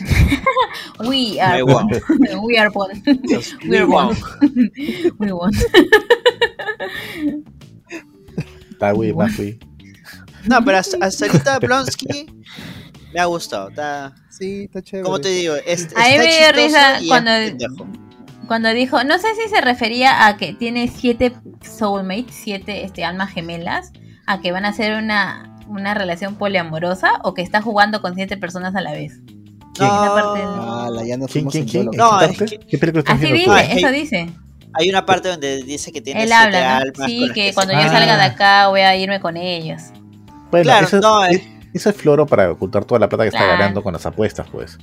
[1.08, 1.88] We are Wong.
[2.42, 3.00] We are one.
[3.30, 4.16] Los We're Wong.
[5.20, 5.52] We won.
[8.80, 9.60] Tawi, Mafui.
[10.48, 12.26] No, pero hasta, hasta ahorita Blonsky
[13.14, 13.68] me ha gustado.
[13.68, 15.04] Está, Sí, está chévere.
[15.04, 15.54] ¿Cómo te digo?
[15.64, 17.86] Es, A mí me dio risa cuando-.
[18.48, 23.30] Cuando dijo, no sé si se refería a que tiene siete soulmates, siete este, almas
[23.30, 23.92] gemelas,
[24.26, 28.36] a que van a hacer una, una relación poliamorosa o que está jugando con siete
[28.36, 29.20] personas a la vez.
[29.74, 29.88] ¿Quién?
[29.88, 30.80] Parte no.
[30.82, 31.84] Ah, ya nos ¿Quién, quién, quién?
[31.84, 31.92] YOLO.
[31.92, 32.58] ¿En No, qué es parte?
[32.58, 33.52] que- ¿Qué película estás Así dice, tú?
[33.52, 34.30] Ah, es que- eso dice.
[34.74, 36.76] Hay una parte donde dice que tiene Él siete habla, ¿no?
[36.82, 37.06] almas.
[37.06, 37.88] Sí, que se cuando yo Ah.
[37.88, 39.82] salga de acá voy a irme con ellos.
[40.50, 41.42] Bueno, Claro, eso, no, es- es-
[41.74, 43.58] eso es floro para ocultar toda la plata que está Claro.
[43.58, 44.78] ganando con las apuestas, pues.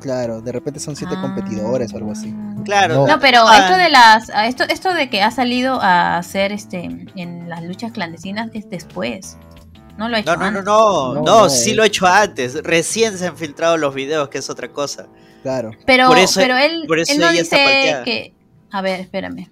[0.00, 1.20] Claro, de repente son siete Ah.
[1.22, 2.34] competidores o algo así.
[2.64, 2.94] Claro.
[2.94, 3.06] No.
[3.06, 6.82] No, pero Ah, esto de las, esto, esto de que ha salido a hacer este
[7.14, 9.36] en las luchas clandestinas es después.
[9.96, 10.64] No lo ha hecho No, no, no, antes.
[10.64, 11.74] no, No, no, no, sí eh.
[11.74, 12.54] lo he hecho antes.
[12.62, 15.06] Recién se han filtrado los videos, que es otra cosa.
[15.42, 15.72] Claro.
[15.86, 18.04] Pero, Por eso- pero él, por eso él no ella está dice palteada.
[18.04, 18.34] que.
[18.70, 19.50] A ver, espérame.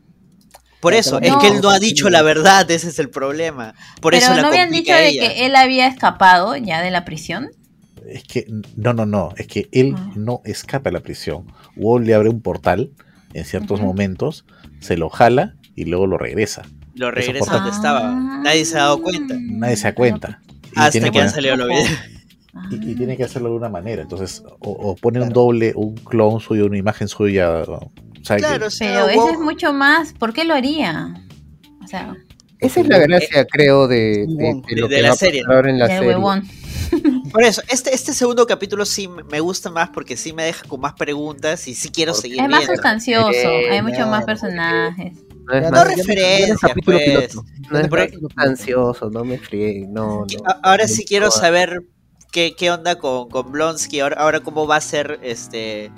[0.80, 3.74] Por eso, pero es que él no ha dicho la verdad, ese es el problema.
[4.00, 7.04] Por pero eso la no habían dicho de que él había escapado ya de la
[7.04, 7.50] prisión.
[8.08, 10.10] Es que, no, no, no, es que él Ah.
[10.16, 11.52] no escapa de la prisión.
[11.76, 12.92] Wall le abre un portal
[13.34, 14.46] en ciertos momentos,
[14.80, 16.62] se lo jala y luego lo regresa.
[16.94, 18.00] Lo regresa donde estaba.
[18.04, 18.40] Ah.
[18.44, 19.36] Nadie se ha dado cuenta.
[19.40, 20.40] Nadie se da cuenta.
[20.74, 21.88] Y Hasta que han salido los videos.
[22.70, 24.02] y, y tiene que hacerlo de una manera.
[24.02, 27.60] Entonces, o, o pone un doble, un clon suyo, una imagen suya.
[27.62, 27.90] O
[28.22, 30.12] sea, Claro, o sea, Pero eso es mucho más.
[30.12, 31.14] ¿Por qué lo haría?
[31.82, 32.14] O sea,
[32.58, 35.42] Esa es la gracia, creo, de, de- lo De que la va a serie.
[35.42, 36.08] pasar ahora en la serie.
[36.08, 36.42] huevón.
[37.32, 40.80] Por eso, este, este segundo capítulo sí me gusta más porque sí me deja con
[40.80, 42.74] más preguntas y sí quiero Porque seguir Es más viendo.
[42.74, 43.30] sustancioso.
[43.32, 45.12] Eh, Hay muchos más personajes.
[45.50, 47.04] No es referencias, pues.
[47.04, 47.44] piloto.
[47.70, 47.98] no es Por-
[48.36, 50.24] más ansioso, no me friegue, no,
[50.62, 51.82] Ahora sí quiero saber
[52.32, 55.90] qué, qué onda con, con Blonsky, ahora, ahora cómo va a ser este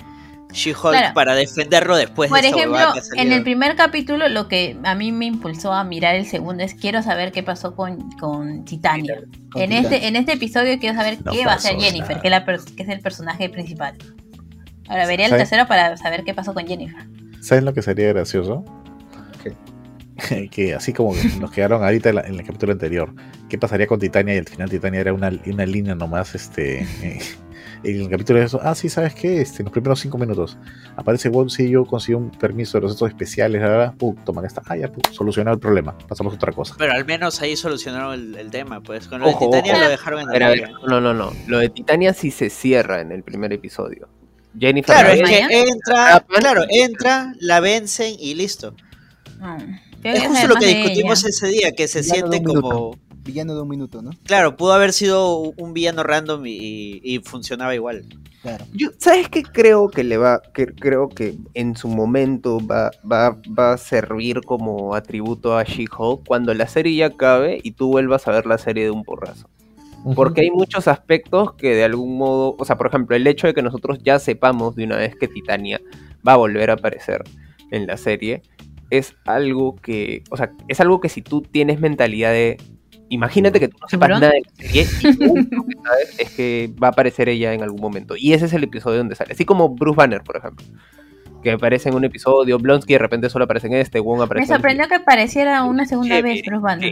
[0.51, 1.13] She-Hulk Claro.
[1.15, 2.77] para defenderlo después Por de ejemplo,
[3.15, 6.75] en el primer capítulo lo que a mí me impulsó a mirar el segundo es
[6.75, 9.15] quiero saber qué pasó con, con Titania.
[9.51, 9.79] Con En Titania.
[9.97, 12.45] este, en este episodio quiero saber No qué va a hacer Jennifer, que es, la
[12.45, 13.95] per- que es el personaje principal.
[14.87, 15.49] Ahora vería el ¿Sabes?
[15.49, 17.03] tercero para saber qué pasó con Jennifer.
[17.41, 18.63] ¿Saben lo que sería gracioso?
[20.51, 23.13] que así como nos quedaron ahorita en, la- en el capítulo anterior,
[23.49, 24.35] ¿qué pasaría con Titania?
[24.35, 26.81] Y al final Titania era una, una línea nomás, este...
[27.01, 27.19] eh,
[27.83, 29.41] en el capítulo de eso, ah, sí, ¿sabes qué?
[29.41, 30.57] Este, en los primeros cinco minutos
[30.95, 34.47] aparece Wong, sí, yo consigo un permiso de los estos especiales, ahora, pum, toma, acá
[34.47, 36.75] está, ah, ya, pum, solucionado el problema, pasamos a otra cosa.
[36.77, 39.83] Pero al menos ahí solucionaron el, el tema, pues con lo Ojo, de Titania ojo.
[39.83, 40.61] lo dejaron en A ver, el a aire.
[40.67, 41.33] ver, no, no, no.
[41.47, 44.07] Lo de Titania sí se cierra en el primer episodio.
[44.57, 48.75] Jennifer Claro, la es que entra, Ah, claro, entra, la vencen y listo.
[50.03, 51.29] Es justo lo que discutimos ella.
[51.29, 52.97] ese día, que se siente como...
[53.23, 54.11] Villano de un minuto, ¿no?
[54.25, 58.03] Claro, pudo haber sido un villano random y, y funcionaba igual.
[58.41, 58.65] Claro.
[58.73, 63.37] Yo, ¿Sabes qué creo que le va, que creo que en su momento va, va,
[63.57, 68.27] va a servir como atributo a She-Hulk cuando la serie ya acabe y tú vuelvas
[68.27, 69.47] a ver la serie de un porrazo?
[70.15, 73.53] Porque hay muchos aspectos que de algún modo, o sea, por ejemplo, el hecho de
[73.53, 75.79] que nosotros ya sepamos de una vez que Titania
[76.27, 77.23] va a volver a aparecer
[77.71, 78.41] en la serie,
[78.97, 82.57] es algo que, o sea, es algo que si tú tienes mentalidad de,
[83.09, 86.29] imagínate que tú no sepas nada de la serie y lo único que sabes es
[86.31, 88.15] que va a aparecer ella en algún momento.
[88.17, 90.65] Y ese es el episodio donde sale, así como Bruce Banner, por ejemplo.
[91.41, 94.45] Que aparece en un episodio, Blonsky de repente solo aparece en este, Wong Me aparece
[94.45, 96.91] en el sorprendió que pareciera una segunda vez, Bruce Banner.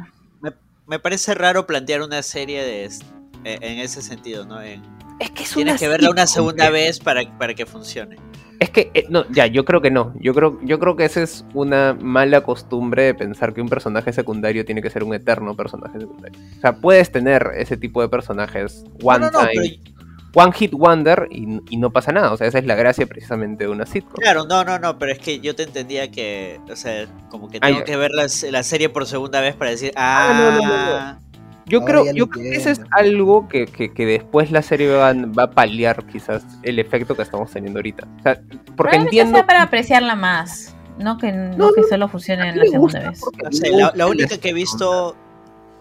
[0.87, 4.61] Me parece raro plantear una serie de eh, en ese sentido, ¿no?
[4.61, 4.81] En-
[5.19, 8.17] Es que es tienes una que verla una segunda vez para, para que funcione.
[8.61, 10.13] Es que, eh, no, ya, yo creo que no.
[10.19, 14.13] Yo creo, yo creo que esa es una mala costumbre de pensar que un personaje
[14.13, 16.39] secundario tiene que ser un eterno personaje secundario.
[16.57, 19.79] O sea, puedes tener ese tipo de personajes one no, no, no, time.
[19.83, 20.01] pero
[20.35, 22.31] one hit wonder y, y no pasa nada.
[22.31, 24.21] O sea, esa es la gracia precisamente de una sitcom.
[24.21, 27.59] Claro, no, no, no, pero es que yo te entendía que, o sea, como que
[27.59, 31.13] tengo que ver la, la serie por segunda vez para decir, Ah, ah, no, no,
[31.15, 31.30] no,
[31.71, 34.89] Yo Ahora creo, yo creo que eso es algo que, que- que después la serie
[34.93, 38.07] va, va a paliar quizás el efecto que estamos teniendo ahorita.
[38.19, 38.41] O sea,
[38.75, 39.37] porque entiendo...
[39.37, 40.75] sea para apreciarla más.
[40.99, 43.21] No que, no No, que solo funcione en la segunda vez.
[43.51, 45.15] sé, me la, la única que he visto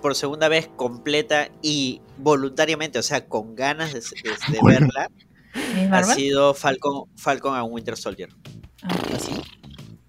[0.01, 5.11] por segunda vez completa y voluntariamente, o sea, con ganas de, de- de verla,
[5.75, 8.31] ¿Miss ha sido Falcon, Falcon and Winter Soldier.
[8.83, 9.33] Ah, Así.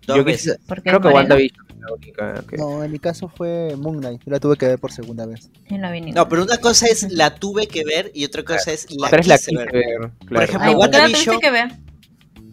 [0.07, 0.59] Yo veces.
[0.83, 1.07] Creo que.
[1.09, 2.43] WandaVision la única.
[2.57, 4.21] No, en mi caso fue Moon Knight.
[4.25, 5.49] Yo la tuve que ver por segunda vez.
[5.69, 6.21] Yo no vi ninguna.
[6.21, 9.19] No, pero una cosa es la tuve que ver y otra cosa es la Otra
[9.19, 9.71] es la quise quise ver.
[9.73, 10.45] ver, claro.
[10.45, 11.71] ejemplo, Ay, ¿por qué la WandaVision- tuviste que ver?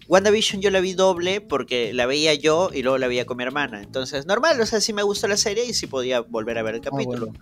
[0.09, 3.43] WandaVision yo la vi doble porque la veía yo y luego la veía con mi
[3.43, 3.83] hermana.
[3.83, 6.77] Entonces, normal, o sea, sí me gustó la serie y sí podía volver a ver
[6.77, 7.27] el Ah, capítulo.
[7.27, 7.39] bueno.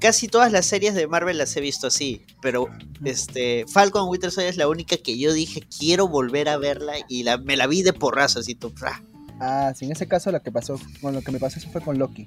[0.00, 2.66] Casi todas las series de Marvel las he visto así, pero
[3.04, 7.22] este Falcon Winter Soldier es la única que yo dije quiero volver a verla y
[7.22, 9.02] la, me la vi de porrazo, así tú, ¡fra!
[9.40, 11.80] Ah, sí, en ese caso lo que pasó, con lo que me pasó eso fue
[11.80, 12.26] con Loki.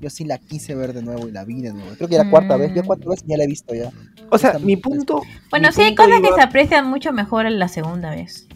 [0.00, 1.90] Yo sí la quise ver de nuevo y la vi de nuevo.
[1.96, 3.90] Creo que la cuarta vez, ya cuatro veces ya la he visto ya.
[4.30, 5.22] O sea, mi punto...
[5.50, 8.48] Bueno, mi sí, hay cosas que se aprecian mucho mejor en la segunda vez.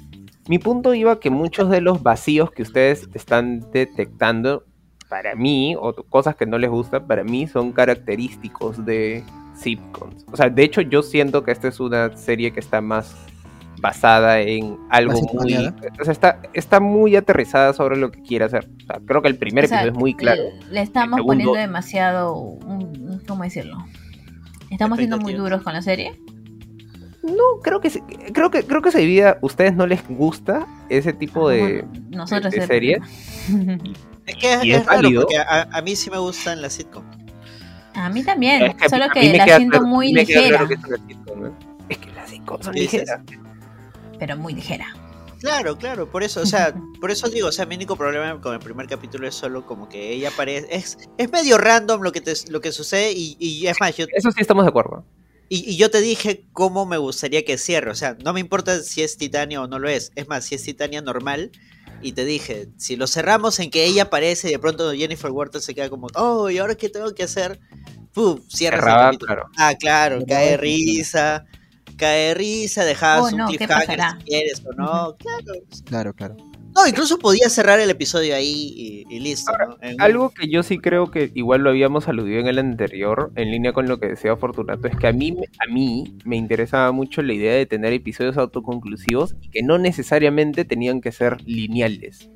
[0.49, 4.65] Mi punto iba que muchos de los vacíos que ustedes están detectando,
[5.09, 9.25] para mí, o cosas que no les gustan, para mí son característicos de
[9.57, 10.25] sitcoms.
[10.31, 13.17] O sea, de hecho yo siento que esta es una serie que está más
[13.81, 15.55] basada en algo muy...
[16.01, 18.69] O sea, está, está muy aterrizada sobre lo que quiere hacer.
[18.83, 20.43] O sea, creo que el primer O sea, episodio es muy claro.
[20.69, 22.59] Le, le estamos segundo- poniendo demasiado.
[23.27, 23.85] ¿Cómo decirlo?
[24.71, 26.19] Estamos siendo muy duros con la serie.
[27.23, 27.91] No, creo que,
[28.33, 31.83] creo que creo que se divide- ¿A ustedes no les gusta ese tipo de...
[31.83, 32.99] Bueno, nosotros de es el serie?
[33.49, 33.79] problema.
[34.27, 35.21] Es que es, Y es es raro válido.
[35.23, 37.05] porque a, a mí sí me gustan las sitcom.
[37.95, 40.85] A mí también, Es que solo que la siento claro- muy ligera, claro que es
[40.85, 41.53] una sitcom, ¿no?
[41.89, 43.09] Es que las sitcoms son ¿Qué dices?
[44.19, 44.87] Pero muy ligera.
[45.41, 48.55] Claro, claro, por eso, o sea, por eso digo, o sea, mi único problema con
[48.55, 52.21] el primer capítulo es solo como que ella aparece, es, es medio random lo que
[52.21, 55.05] te, lo que sucede y, y es más, yo, Eso sí estamos de acuerdo.
[55.49, 58.81] y, y yo te dije cómo me gustaría que cierre, o sea, no me importa
[58.83, 61.53] si es Titania o no lo es, es más, si es Titania normal,
[62.03, 65.65] y te dije, si lo cerramos en que ella aparece y de pronto Jennifer Walters
[65.65, 67.61] se queda como, oh, ¿y ahora qué tengo que hacer?
[68.13, 69.27] Pum, cierras el capítulo.
[69.27, 69.51] claro.
[69.57, 71.45] Ah, claro, cae risa,
[71.97, 75.61] cae risa, dejabas Oh, no, un si quieres o no, claro.
[75.85, 76.37] Claro, claro.
[76.75, 79.51] No, incluso podía cerrar el episodio ahí y, y listo.
[79.59, 79.79] ¿no?
[79.81, 83.33] En un- Algo que yo sí creo que igual lo habíamos aludido en el anterior,
[83.35, 86.93] en línea con lo que decía Fortunato, es que a mí, a mí me interesaba
[86.93, 92.29] mucho la idea de tener episodios autoconclusivos y que no necesariamente tenían que ser lineales.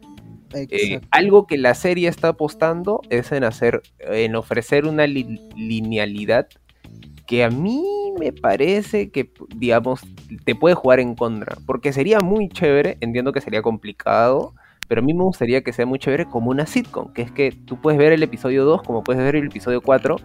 [0.54, 6.48] Eh, algo que la serie está apostando es en hacer, en ofrecer una li- linealidad
[7.26, 7.84] que a mí
[8.18, 10.02] me parece que, digamos,
[10.44, 11.56] te puede jugar en contra.
[11.66, 14.54] Porque sería muy chévere, entiendo que sería complicado,
[14.88, 17.52] pero a mí me gustaría que sea muy chévere como una sitcom, que es que
[17.52, 20.16] tú puedes ver el episodio 2 como puedes ver el episodio 4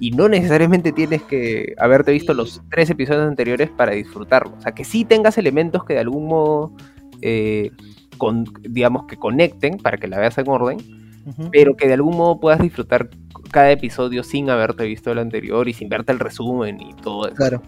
[0.00, 4.54] y no necesariamente tienes que haberte visto los tres episodios anteriores para disfrutarlo.
[4.56, 6.72] O sea, que sí tengas elementos que de algún modo,
[7.22, 7.70] eh,
[8.16, 10.78] con, digamos, que conecten para que la veas en orden,
[11.50, 13.10] Pero que de algún modo puedas disfrutar
[13.50, 17.36] cada episodio sin haberte visto el anterior y sin verte el resumen y todo eso.
[17.36, 17.62] Claro.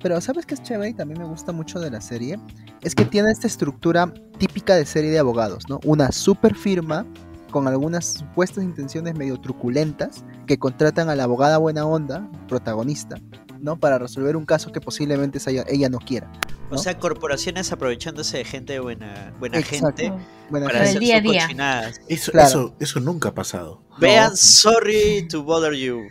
[0.00, 2.38] Pero ¿sabes qué es chévere y también me gusta mucho de la serie?
[2.82, 5.80] Es que tiene esta estructura típica de serie de abogados, ¿no?
[5.84, 7.04] Una super firma
[7.50, 13.16] con algunas supuestas intenciones medio truculentas que contratan a la abogada buena onda, protagonista,
[13.60, 13.78] ¿no?
[13.78, 16.30] Para resolver un caso que posiblemente ella, ella no quiera.
[16.70, 20.02] O sea, corporaciones aprovechándose de gente buena, buena Exacto.
[20.02, 20.12] gente
[20.50, 20.90] Buena para gente.
[20.90, 21.42] hacer el día a sus día.
[21.42, 22.00] cochinadas.
[22.08, 22.48] Eso, Claro.
[22.48, 23.82] eso, eso nunca ha pasado.
[23.98, 26.02] Vean Sorry to Bother You.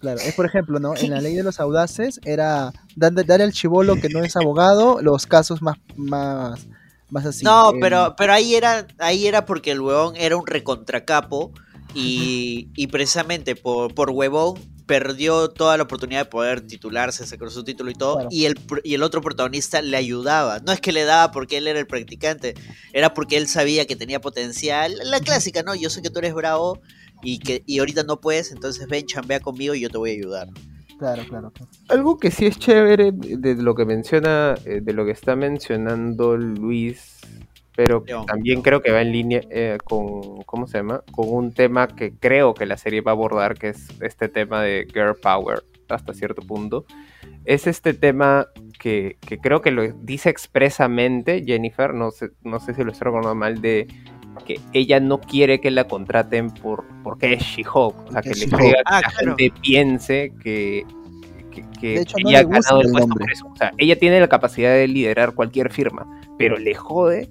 [0.00, 0.94] Claro, es por ejemplo, ¿no?
[0.96, 5.26] En la ley de los audaces era dar al chivolo que no es abogado los
[5.26, 6.66] casos más, más,
[7.10, 7.44] más así.
[7.44, 11.50] no, eh, pero, pero ahí era, ahí era porque el huevón era un recontracapo
[11.94, 14.54] y, y precisamente por, por huevón
[14.86, 18.28] perdió toda la oportunidad de poder titularse, sacar su título y todo, Claro.
[18.30, 20.60] y, el, y el otro protagonista le ayudaba.
[20.60, 22.54] No es que le daba porque él era el practicante,
[22.92, 24.94] era porque él sabía que tenía potencial.
[25.04, 25.74] La clásica, ¿no?
[25.74, 26.80] Yo sé que tú eres bravo
[27.22, 30.14] y que y ahorita no puedes, entonces ven, chambea conmigo y yo te voy a
[30.14, 30.48] ayudar.
[30.98, 31.70] Claro, claro, claro.
[31.88, 36.36] Algo que sí es chévere de lo que menciona, eh, de lo que está mencionando
[36.38, 37.18] Luis,
[37.76, 38.26] pero León.
[38.26, 41.02] también creo que va en línea eh, con, ¿cómo se llama?
[41.12, 44.62] Con un tema que creo que la serie va a abordar, que es este tema
[44.62, 46.84] de girl power hasta cierto punto.
[47.44, 48.48] Es este tema
[48.80, 53.04] que, que creo que lo dice expresamente Jennifer, no sé, no sé si lo estoy
[53.06, 53.86] recordando mal, de
[54.44, 58.34] que ella no quiere que la contraten por porque es She-Hulk, o sea, que le
[58.34, 58.56] She-Hulk.
[58.58, 59.36] pega que Ah, la claro.
[59.36, 60.84] gente piense que,
[61.80, 63.46] que, hecho, no ella le ha ganado el el puesto por eso.
[63.46, 66.06] O sea, ella tiene la capacidad de liderar cualquier firma,
[66.38, 67.30] pero le jode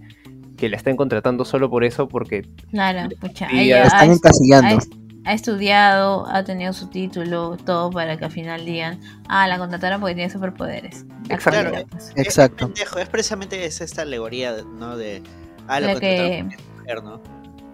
[0.57, 3.49] que la estén contratando solo por eso, porque Claro, pucha.
[3.49, 4.77] Sí, ella La ha, están est- encasillando.
[4.77, 9.57] ha- ha estudiado, ha tenido su título, todo para que al final digan, ah, la
[9.57, 11.05] contrataron porque tiene superpoderes.
[11.29, 11.85] La Exacto.
[11.89, 12.13] pues.
[12.15, 12.65] Exacto.
[12.65, 14.95] Es, pendejo, es precisamente es esta alegoría, ¿no?
[14.97, 15.23] De.
[15.67, 17.21] Ah, lo Lo contrataron que- porque es mujer, ¿no?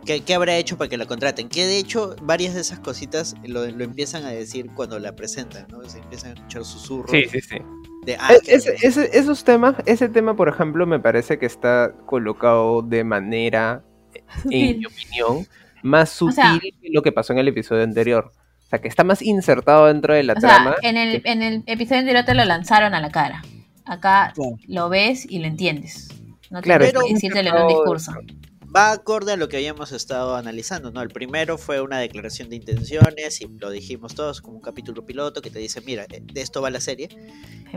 [0.06, 1.48] ¿Qué, qué habrá hecho para que la contraten?
[1.50, 5.67] Que de hecho, varias de esas cositas lo, lo empiezan a decir cuando la presentan,
[5.70, 5.84] ¿no?
[5.88, 7.58] Se empiezan a escuchar susurros sí, sí, sí.
[8.06, 8.16] De.
[8.20, 11.94] Ah, Es- que- ese- ese- esos temas, ese tema, por ejemplo, me parece que está
[12.06, 13.84] colocado de manera,
[14.50, 15.48] en mi opinión,
[15.84, 18.32] más sutil sea- que lo que pasó en el episodio anterior.
[18.66, 20.76] O sea, que está más insertado dentro de la O sea, trama.
[20.82, 23.42] en el, en el episodio anterior te lo lanzaron a la cara.
[23.86, 24.34] Acá
[24.68, 26.08] lo ves y lo entiendes.
[26.50, 28.14] No Claro, tienes que pero- decírtelo en un discurso.
[28.74, 31.02] Va acorde a lo que habíamos estado analizando, ¿no?
[31.02, 35.42] El primero fue una declaración de intenciones y lo dijimos todos como un capítulo piloto
[35.42, 37.10] que te dice, mira, eh, de esto va la serie.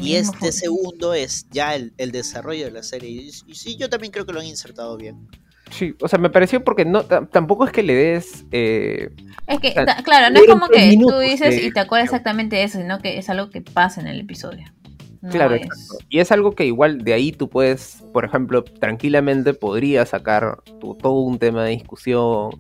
[0.01, 3.11] Y este segundo es ya el, el desarrollo de la serie.
[3.11, 5.29] Y, y sí, yo también creo que lo han insertado bien.
[5.71, 9.09] Sí, o sea, me pareció porque no ta- tampoco es que le des eh,
[9.47, 9.73] Es que,
[10.05, 13.01] claro, no es como que tú dices de- y te acuerdas exactamente de eso, sino
[13.01, 14.65] que es algo que pasa en el episodio.
[15.25, 16.05] No Claro, es- exacto.
[16.09, 20.95] Y es algo que igual de ahí tú puedes, por ejemplo, tranquilamente podrías sacar tu-
[20.95, 22.51] todo un tema de discusión,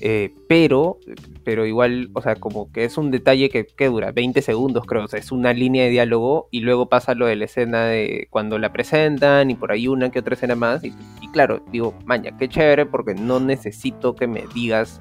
[0.00, 0.98] eh, pero,
[1.44, 5.04] pero igual, o sea, como que es un detalle que, que dura 20 segundos, creo,
[5.04, 8.28] o sea, es una línea de diálogo y luego pasa lo de la escena de
[8.30, 11.94] cuando la presentan y por ahí una que otra escena más y, y claro, digo,
[12.06, 15.00] maña, qué chévere porque no necesito que me digas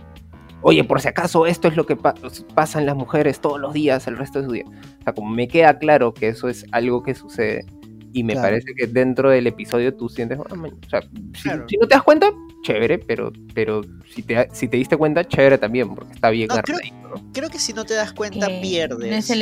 [0.61, 2.15] oye, por si acaso esto es lo que pa-
[2.55, 4.65] pasa en las mujeres todos los días, el resto de su día.
[4.67, 7.65] O sea, como me queda claro que eso es algo que sucede
[8.13, 8.47] y me Claro.
[8.47, 11.01] parece que dentro del episodio tú sientes, ah, man, o sea,
[11.35, 11.65] si, Claro.
[11.67, 12.31] si no te das cuenta,
[12.63, 13.81] chévere, pero, pero
[14.13, 17.31] si, te, si te diste cuenta, chévere también, porque está bien No, creo- armadito, ¿no?
[17.33, 19.09] Creo que si no te das cuenta, que pierdes.
[19.09, 19.39] No es, el,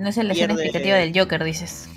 [0.00, 1.88] no es la escena Pierde- explicativa del Joker, dices.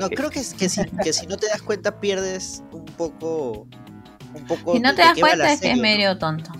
[0.00, 3.66] No, creo que, que, si, que si no te das cuenta, pierdes un poco.
[4.34, 6.50] Un poco Si no te das cuenta es que es medio tonto.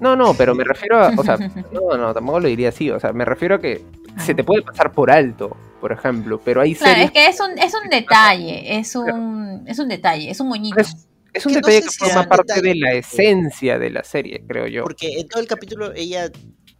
[0.00, 1.36] No, no, pero me refiero a, o sea,
[1.72, 3.82] no, no, tampoco lo diría así, o sea, me refiero a que
[4.24, 7.40] se te puede pasar por alto, por ejemplo, pero hay Claro, series es que es
[7.40, 10.80] un, es un detalle, es un, es un detalle, es un moñito.
[10.80, 12.68] Es- es un Que no detalle sé que si forma parte detalle.
[12.70, 14.84] de la esencia de la serie, creo yo.
[14.84, 16.30] Porque en todo el capítulo ella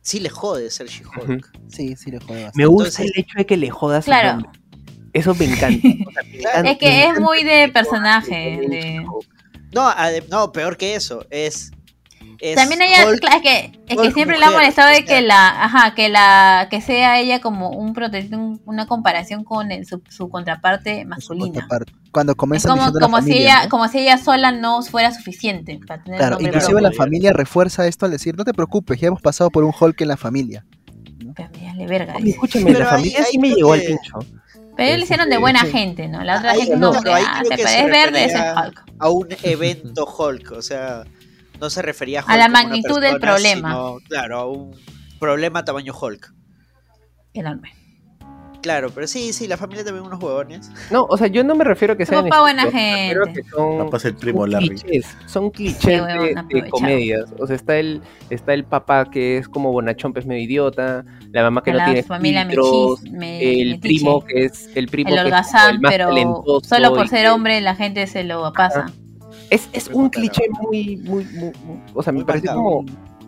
[0.00, 1.50] sí le jode ser She-Hulk.
[1.68, 2.56] Sí, sí le jode bastante.
[2.56, 4.50] Me gusta Entonces- el hecho de que le jodas Claro.
[5.12, 5.86] Eso me encanta.
[6.06, 8.34] O sea, me encanta- Es que es muy de personaje,
[8.66, 9.04] de-
[9.74, 9.92] No,
[10.30, 11.26] no, peor que eso.
[11.28, 11.70] Es.
[12.40, 15.04] Es También ella, Hulk- claro, es que, es que Hulk siempre le ha molestado de
[15.04, 17.94] que la, ajá, que la, que sea ella como un
[18.66, 21.46] una comparación con el- su, su contraparte Su masculina.
[21.46, 21.92] contraparte.
[22.12, 23.68] Cuando comienza como, diciendo la como si ella, ¿no?
[23.70, 26.88] como si ella sola no fuera suficiente para tener Claro, inclusive propio.
[26.90, 30.00] la familia refuerza esto al decir, no te preocupes, ya hemos pasado por un Hulk
[30.00, 30.64] en la familia.
[31.34, 31.50] Pero
[31.88, 32.34] verga, Oye, dice.
[32.36, 34.18] escúchame, Pero la ahí- familia ahí sí me llegó al pincho.
[34.76, 35.70] Pero ellos lo hicieron de buena sí.
[35.70, 36.22] gente, ¿no?
[36.22, 38.24] La otra Ahí- gente no, como pero que, ahí creo te que parece se verde,
[38.24, 38.84] ese es refería Hulk.
[38.98, 40.52] a un evento Hulk.
[40.52, 41.04] O sea,
[41.60, 43.70] no se refería a Hulk A la magnitud del problema.
[43.70, 44.76] sino, claro, a un
[45.18, 46.32] problema tamaño Hulk.
[47.34, 47.72] Enorme.
[48.62, 50.72] Claro, pero sí, sí, la familia también unos huevones.
[50.90, 53.14] No, o sea, yo no me refiero a que sean papá buena gente.
[53.32, 54.68] que son, Papá es el primo son Larry.
[54.70, 57.32] clichés, son clichés de, comedias.
[57.38, 61.42] O sea, está el, está el papá que es como bonachón, pues medio idiota, la
[61.42, 64.88] mamá que A no la tiene familia filtros, mechis, me, el primo que es el
[64.88, 68.08] primo el que es holgazán, el más pero solo por ser que- hombre la gente
[68.08, 68.86] se lo pasa.
[69.50, 72.84] Es, es un cliché muy, muy, muy, muy- o sea, me Muy pareció como,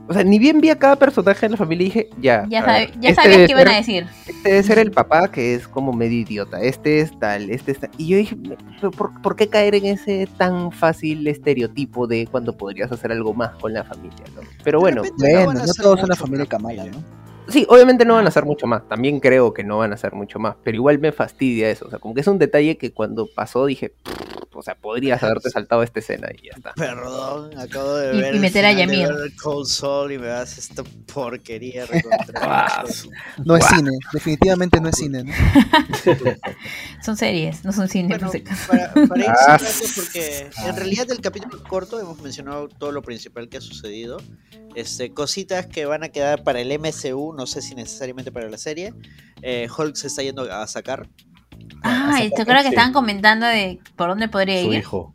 [0.09, 2.61] o sea, ni bien vi a cada personaje de la familia y dije, ya, Ya,
[2.65, 4.07] sabe- ver, ya este sabías que iban a decir.
[4.27, 7.81] Este debe ser el papá que es como medio idiota, este es tal, este es
[7.81, 7.91] tal.
[7.99, 8.37] Y yo dije,
[8.81, 13.35] "¿Pero ¿por, por qué caer en ese tan fácil estereotipo de cuando podrías hacer algo
[13.35, 14.25] más con la familia?
[14.35, 14.41] ¿no?
[14.65, 16.85] Pero De bueno, Bueno, no todos son la familia Kamala.
[16.87, 17.19] ¿no?
[17.49, 20.13] Sí, obviamente no van a hacer mucho más, también creo que no van a hacer
[20.15, 22.93] mucho más, pero igual me fastidia eso, o sea, como que es un detalle que
[22.93, 23.93] cuando pasó dije,
[24.55, 26.73] o sea, podrías haberte saltado esta escena y ya está.
[26.75, 28.35] Perdón, acabo de Y- ver.
[28.35, 29.09] y meter a Yamir.
[30.11, 30.83] Y me das esta
[31.15, 31.87] porquería.
[31.87, 32.85] recontra-
[33.45, 35.33] No es cine, definitivamente no es cine, ¿no?
[37.05, 38.09] Son series, no son cine.
[38.19, 38.31] Bueno,
[38.67, 39.59] para, para ir Ah,
[39.95, 44.19] porque en realidad del capítulo corto hemos mencionado todo lo principal que ha sucedido.
[44.75, 48.59] Este, cositas que van a quedar para el MCU, no sé si necesariamente para la
[48.59, 48.93] serie.
[49.41, 51.09] Eh, Hulk se está yendo a sacar.
[51.83, 54.81] Ah, esto creo que estaban comentando de por dónde podría Su ir.
[54.81, 55.15] hijo.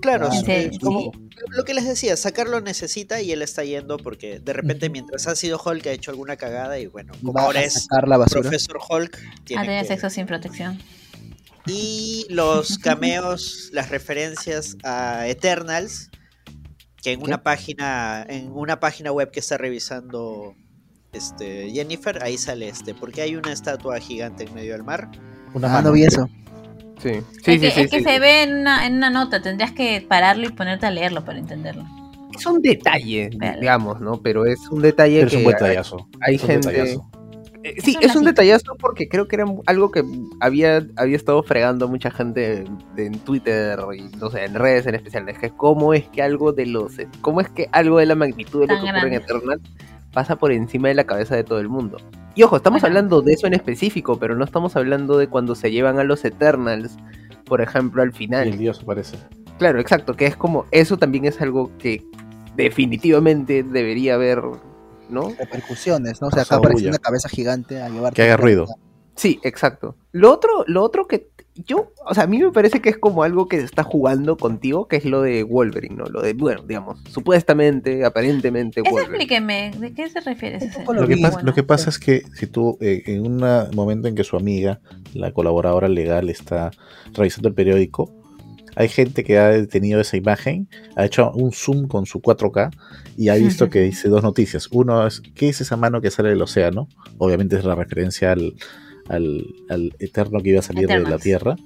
[0.00, 1.10] Claro, Ah, sí, como
[1.50, 5.34] lo que les decía, sacarlo necesita y él está yendo porque de repente mientras ha
[5.34, 8.16] sido Hulk ha hecho alguna cagada y bueno, como Va ahora a es sacar la
[8.16, 8.42] basura.
[8.42, 10.78] Profesor Hulk, Ah, tiene tenía que- sexo sin protección.
[11.66, 16.10] Y los cameos, las referencias a Eternals,
[17.02, 17.24] que en ¿Qué?
[17.24, 20.54] una página, en una página web que está revisando
[21.16, 25.08] este, Jennifer, ahí sale este, porque hay una estatua gigante en medio del mar.
[25.54, 25.88] Una Ah, mano.
[25.88, 26.28] no vi eso.
[27.02, 28.18] Sí, es sí, que, sí, sí, es que sí, se sí.
[28.20, 31.84] ve en una, en una nota, tendrías que pararlo y ponerte a leerlo para entenderlo.
[32.34, 33.60] Es un detalle, Vale.
[33.60, 34.20] digamos, ¿no?
[34.22, 36.08] Pero es un detalle Pero es que un buen hay- detallazo.
[36.20, 36.68] hay Es un gente...
[36.70, 37.10] detallazo.
[37.62, 38.24] Eh, Sí, Es un es un lacito.
[38.42, 40.04] detallazo porque creo que era algo que
[40.40, 42.64] había, había estado fregando mucha gente
[42.96, 45.28] en Twitter y no sé, en redes en especial.
[45.28, 46.92] Es que cómo es que algo de los
[47.22, 49.14] cómo es que algo de la magnitud de lo que ocurre en.
[49.14, 49.60] Eternal
[50.16, 51.98] pasa por encima de la cabeza de todo el mundo.
[52.34, 55.70] Y ojo, estamos hablando de eso en específico, pero no estamos hablando de cuando se
[55.70, 56.96] llevan a los Eternals,
[57.44, 58.48] por ejemplo, al Y final.
[58.48, 59.18] el dios aparece.
[59.58, 62.02] Claro, exacto, que es como, eso también es algo que
[62.56, 64.40] definitivamente debería haber,
[65.10, 65.34] ¿no?
[65.38, 66.28] Repercusiones, ¿no?
[66.28, 68.14] O sea, acá aparece una cabeza gigante a llevar.
[68.14, 68.64] Que haga ruido.
[69.16, 69.96] Sí, exacto.
[70.12, 71.28] Lo otro, lo otro que
[71.64, 74.88] yo, o sea, a mí me parece que es como algo que está jugando contigo,
[74.88, 76.04] que es lo de Wolverine, ¿no?
[76.04, 79.16] Lo de, bueno, digamos, supuestamente, aparentemente Eso Wolverine.
[79.16, 80.84] explíqueme, ¿de qué se refiere ese?
[80.84, 81.46] Lo que, pasa, Bueno.
[81.46, 83.42] lo que pasa es que si tú, eh, en un
[83.74, 84.80] momento en que su amiga,
[85.14, 86.70] la colaboradora legal, está
[87.14, 88.12] revisando el periódico,
[88.76, 92.70] hay gente que ha tenido esa imagen, ha hecho un zoom con su 4K
[93.16, 94.68] y ha visto que dice dos noticias.
[94.70, 96.86] Uno es, ¿qué es esa mano que sale del océano?
[97.16, 98.52] Obviamente es la referencia al,
[99.08, 101.18] al, al eterno que iba a salir de la.
[101.18, 101.56] Tierra.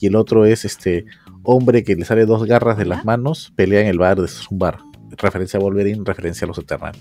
[0.00, 1.04] Y el otro es este
[1.42, 4.58] hombre que le sale dos garras de las manos, pelea en el bar, es un
[4.58, 4.78] bar.
[5.18, 6.98] Referencia a Wolverine, referencia a los Eternals.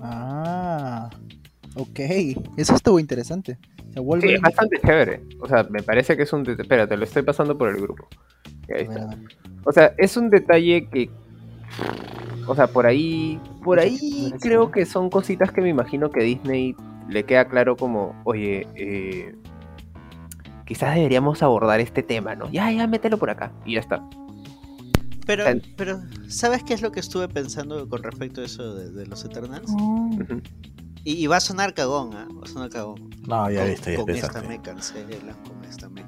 [0.00, 1.10] Ah,
[1.76, 2.00] ok.
[2.56, 3.58] Eso estuvo interesante.
[3.62, 5.20] O sea, Sí, Wolverine- es bastante chévere.
[5.40, 6.62] O sea, me parece que es un detalle.
[6.62, 8.08] Espera, te lo estoy pasando por el grupo.
[8.74, 9.16] Ahí está.
[9.64, 11.10] O sea, es un detalle que.
[12.46, 13.38] O sea, por ahí.
[13.62, 16.74] Por ahí creo que son cositas que me imagino que Disney
[17.12, 19.34] le queda claro como, oye, eh,
[20.66, 22.50] quizás deberíamos abordar este tema, ¿no?
[22.50, 23.52] Ya, ya, mételo por acá.
[23.64, 24.02] Y ya está.
[25.26, 28.90] Pero, Tan- pero, ¿sabes qué es lo que estuve pensando con respecto a eso de,
[28.90, 29.70] de los Eternals?
[29.78, 30.10] Oh.
[31.04, 32.26] Y, y va a sonar cagón, ¿ah?
[32.32, 33.10] Va a sonar cagón.
[33.26, 36.04] No, ya con, viste, ya con esta me con esta me.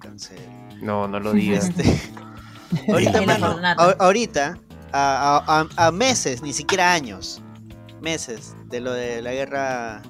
[0.83, 1.69] No, no lo digas.
[1.69, 1.85] Este,
[2.93, 3.57] ahorita, mano,
[4.01, 4.59] ahorita,
[4.93, 7.41] a, a- a- a meses, ni siquiera años,
[8.01, 10.03] meses de lo de la guerra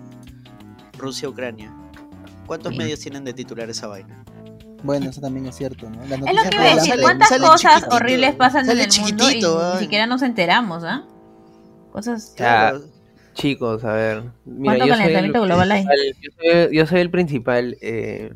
[1.05, 1.73] Rusia-Ucrania,
[2.47, 2.79] ¿cuántos Sí.
[2.79, 4.25] medios tienen de titular esa vaina?
[4.83, 5.97] Bueno, eso también es cierto, ¿no?
[6.07, 8.77] Las Es lo que iba a decir, de- ¿cuántas sale cosas horribles pasan en el
[8.77, 8.89] mundo y
[9.35, 9.79] chiquitito, ni ay.
[9.85, 11.05] siquiera nos enteramos, ¿ah?
[11.93, 12.35] Cosas...
[12.37, 12.83] Claro.
[13.35, 14.23] Chicos, a ver.
[14.45, 15.85] Mira, ¿Cuánto yo soy, el calentamiento global hay?
[15.87, 16.31] principal, yo,
[16.67, 18.33] soy, yo soy el principal eh,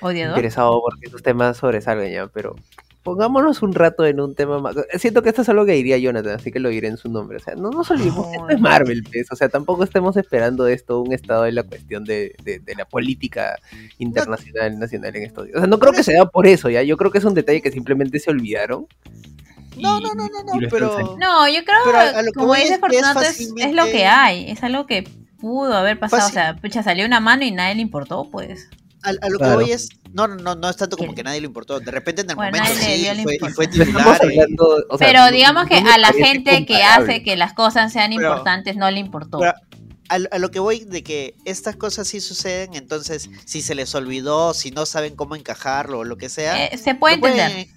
[0.00, 0.36] Odiador.
[0.36, 2.56] interesado porque esos temas sobresalgan ya, pero
[3.02, 4.76] pongámonos un rato en un tema más.
[4.98, 7.38] Siento que esto es algo que diría Jonathan, así que lo diré en su nombre.
[7.38, 9.30] O sea, no nos olvidemos que esto es Marvel, pues.
[9.32, 12.74] O sea, tampoco estemos esperando de esto un estado de la cuestión de, de- de
[12.74, 13.58] la política
[13.98, 15.56] internacional, nacional en estos días.
[15.56, 16.82] O sea, no creo que se da por eso, ya.
[16.82, 18.86] Yo creo que es un detalle que simplemente se olvidaron.
[19.76, 21.16] No, y- no, no, no, no, pero...
[21.18, 23.26] No, yo creo, Pero a- a lo que como dice es que es Fortunato, es,
[23.50, 25.08] lo fácilmente- que hay, es algo que
[25.40, 28.68] pudo haber pasado, Fácil- o sea, pucha, salió una mano y nadie le importó, pues.
[29.02, 29.58] A, a lo Claro.
[29.58, 31.16] que voy es, no, no, no, no es tanto como ¿Qué?
[31.16, 31.80] que nadie le importó.
[31.80, 34.20] De repente en el Bueno, momento sí, y fue, y fue titular.
[34.22, 37.92] y- hablando, o sea, Pero digamos que a la gente que hace que las cosas
[37.92, 39.38] sean Pero- importantes no le importó.
[39.38, 39.52] pero
[40.08, 43.74] a, lo- a lo que voy de que estas cosas sí suceden, entonces si se
[43.76, 47.20] les olvidó, si no saben cómo encajarlo o lo que sea, Eh, se puede lo,
[47.20, 47.68] pueden, entender.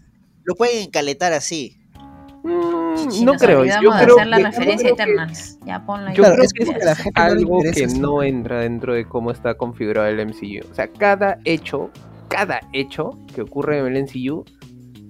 [0.44, 1.78] lo pueden encaletar así.
[2.44, 3.64] Mm, Si no creo.
[3.66, 5.60] Yo creo hacer la que- referencia yo creo que- Eternals.
[5.66, 6.16] Ya ponlo ahí.
[6.16, 8.94] Yo Claro, creo es que es que la gente no algo que no entra dentro
[8.94, 10.66] de cómo está configurado el MCU.
[10.70, 11.90] O sea, cada hecho,
[12.28, 14.44] cada hecho que ocurre en el MCU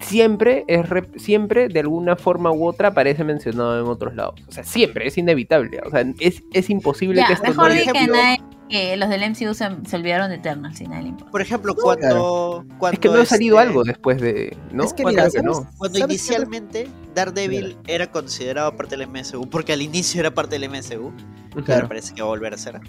[0.02, 0.82] siempre es
[1.16, 4.36] siempre de alguna forma u otra aparece mencionado en otros lados.
[4.48, 5.80] O sea, siempre es inevitable.
[5.86, 8.42] O sea, es, es imposible Ya, que esto mejor no di haya que, sido- nadie-
[8.74, 11.32] que los del MCU se, se olvidaron de Eternals y nadie le importa.
[11.32, 14.58] Por ejemplo, cuando, cuando Es que no ha salido este, algo después de.
[14.72, 14.84] ¿no?
[14.84, 15.60] Es que mira, creo que ¿sabes?
[15.66, 15.78] no.
[15.78, 20.72] Cuando ¿Sabes inicialmente Daredevil era considerado parte del MSU, porque al inicio era parte del
[20.72, 21.14] MSU,
[21.56, 21.72] Ujú.
[21.72, 22.82] ahora parece que va a volver a ser.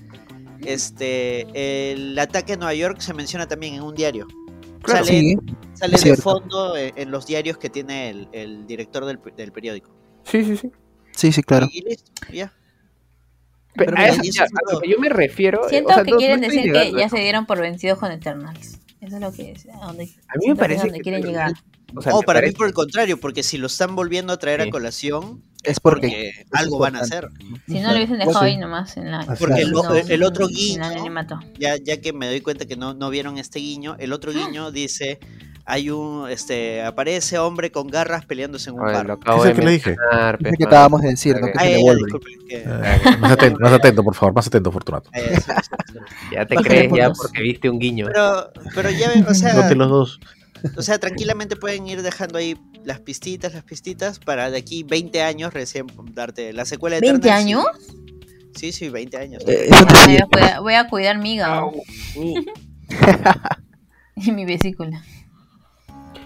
[0.65, 4.27] Este, el ataque a Nueva York se menciona también en un diario.
[4.81, 5.05] Claro.
[5.05, 5.37] sale Sí,
[5.75, 9.91] sale de fondo eh, en los diarios que tiene el, el director del, del periódico.
[10.23, 10.71] Sí, sí, sí.
[11.13, 11.69] sí, sí, claro.
[11.71, 12.51] Y listo, ya.
[13.77, 15.67] Pero Pero a, eso- ya, a lo que yo me refiero.
[15.67, 18.11] eh, Siento o sea, que no- quieren decir que ya se dieron por vencidos con
[18.13, 18.79] Eternals.
[19.01, 19.67] Eso es lo que es.
[19.81, 21.53] A, donde, A mí me parece donde que quieren llegar.
[21.95, 24.39] o sea, me para parece- mí por el contrario, porque si lo están volviendo a
[24.39, 24.69] traer Sí.
[24.69, 27.29] a colación, Es porque porque es algo van a hacer.
[27.67, 28.45] Si no lo hubiesen dejado Pues sí.
[28.55, 29.25] ahí nomás en la.
[29.39, 30.83] Porque el, no, el otro guiño,
[31.59, 34.71] ya, ya que me doy cuenta que no, no vieron este guiño, el otro guiño
[34.71, 35.19] dice,
[35.67, 39.07] hay un, este, aparece hombre con garras peleándose en un Ay, bar.
[39.07, 39.97] lo acabo ¿Qué es de el que le dije?
[40.39, 41.47] lo que acabamos de decir, ¿no?
[41.47, 41.81] Que se
[42.51, 42.65] Eh,
[43.19, 45.11] más, atento, más atento, por favor, más atento, Fortunato.
[46.33, 47.19] Ya te crees ya dos.
[47.19, 48.07] porque viste un guiño.
[48.07, 50.21] Pero, pero ya ven, o sea, los dos.
[50.77, 55.23] o sea, tranquilamente pueden ir dejando ahí las pistitas, las pistitas, para de aquí 20
[55.23, 57.67] años recién darte la secuela de 20 Eternals, años?
[58.55, 59.43] Sí, sí, 20 años.
[59.47, 61.73] Eh, Ay, voy, a, voy a cuidar mi hígado
[62.17, 62.35] mi-
[64.17, 65.03] y mi vesícula.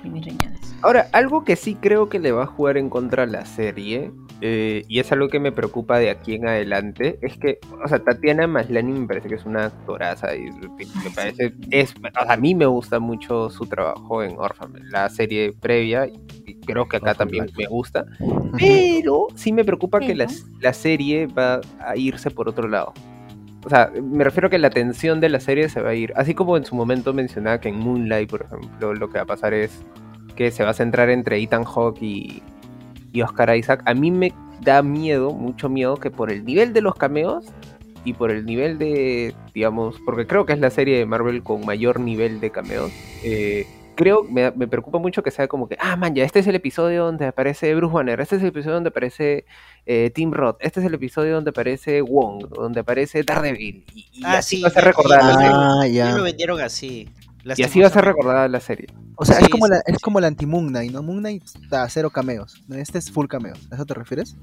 [0.04, 0.74] Y mis riñones.
[0.82, 4.12] Ahora, algo que sí creo que le va a jugar en contra a la serie,
[4.40, 7.98] eh, y es algo que me preocupa de aquí en adelante, es que, o sea,
[7.98, 12.36] Tatiana Maslany me parece que es una actoraza y me parece, es, o sea, a
[12.36, 17.10] mí me gusta mucho su trabajo en Orphan, la serie previa, y creo que acá
[17.10, 17.58] Orphan también Black.
[17.58, 18.06] me gusta,
[18.56, 20.28] pero sí me preocupa que la,
[20.60, 22.92] la serie va a irse por otro lado.
[23.68, 26.14] O sea, me refiero a que la atención de la serie se va a ir.
[26.16, 29.26] Así como en su momento mencionaba que en Moonlight, por ejemplo, lo que va a
[29.26, 29.82] pasar es
[30.36, 32.42] que se va a centrar entre Ethan Hawke y,
[33.12, 33.82] y Oscar Isaac.
[33.84, 37.44] A mí me da miedo, mucho miedo, que por el nivel de los cameos
[38.06, 41.66] y por el nivel de, digamos, porque creo que es la serie de Marvel con
[41.66, 42.90] mayor nivel de cameos,
[43.22, 43.66] eh,
[43.98, 46.54] creo, me, me preocupa mucho que sea como que, ah, man, ya, este es el
[46.54, 49.44] episodio donde aparece Bruce Banner, este es el episodio donde aparece
[49.86, 54.24] eh, Tim Roth, este es el episodio donde aparece Wong, donde aparece Daredevil, y, y
[54.24, 55.52] Ah, así sí, va a recordada la serie.
[55.52, 57.08] Ah, Ya lo vendieron así.
[57.56, 58.86] Y así va a ser recordada la serie.
[59.16, 59.82] O sea, Sí, es como sí, la, sí.
[59.86, 61.02] es como la anti-Moon Knight, ¿no?
[61.02, 62.62] Moon Knight está cero cameos.
[62.70, 63.58] Este es full cameos.
[63.72, 64.36] ¿A eso te refieres?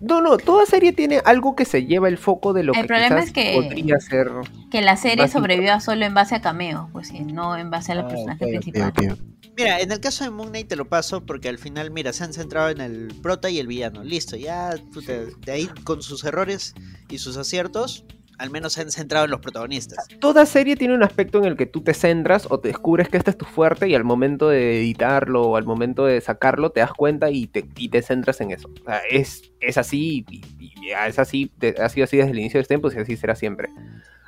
[0.00, 2.86] No, no, toda serie tiene algo que se lleva el foco de lo El que
[2.88, 4.30] problema quizás es que- podría ser.
[4.70, 5.38] Que la serie Básico.
[5.40, 8.36] sobreviva solo en base a cameos, pues sí, no en base a los Ah,
[8.88, 9.18] ok.
[9.56, 12.24] Mira, en el caso de Moon Knight te lo paso porque al final, mira, se
[12.24, 14.02] han centrado en el prota y el villano.
[14.04, 16.74] Listo, ya puta, de ahí con sus errores
[17.08, 18.04] y sus aciertos,
[18.38, 20.06] al menos se han centrado en los protagonistas.
[20.20, 23.16] Toda serie tiene un aspecto en el que tú te centras o te descubres que
[23.16, 26.80] este es tu fuerte y al momento de editarlo o al momento de sacarlo te
[26.80, 28.68] das cuenta y te, y te centras en eso.
[28.80, 32.38] O sea, es, es así y, y es así, de- ha sido así desde el
[32.38, 33.68] inicio de los tiempos y así será siempre.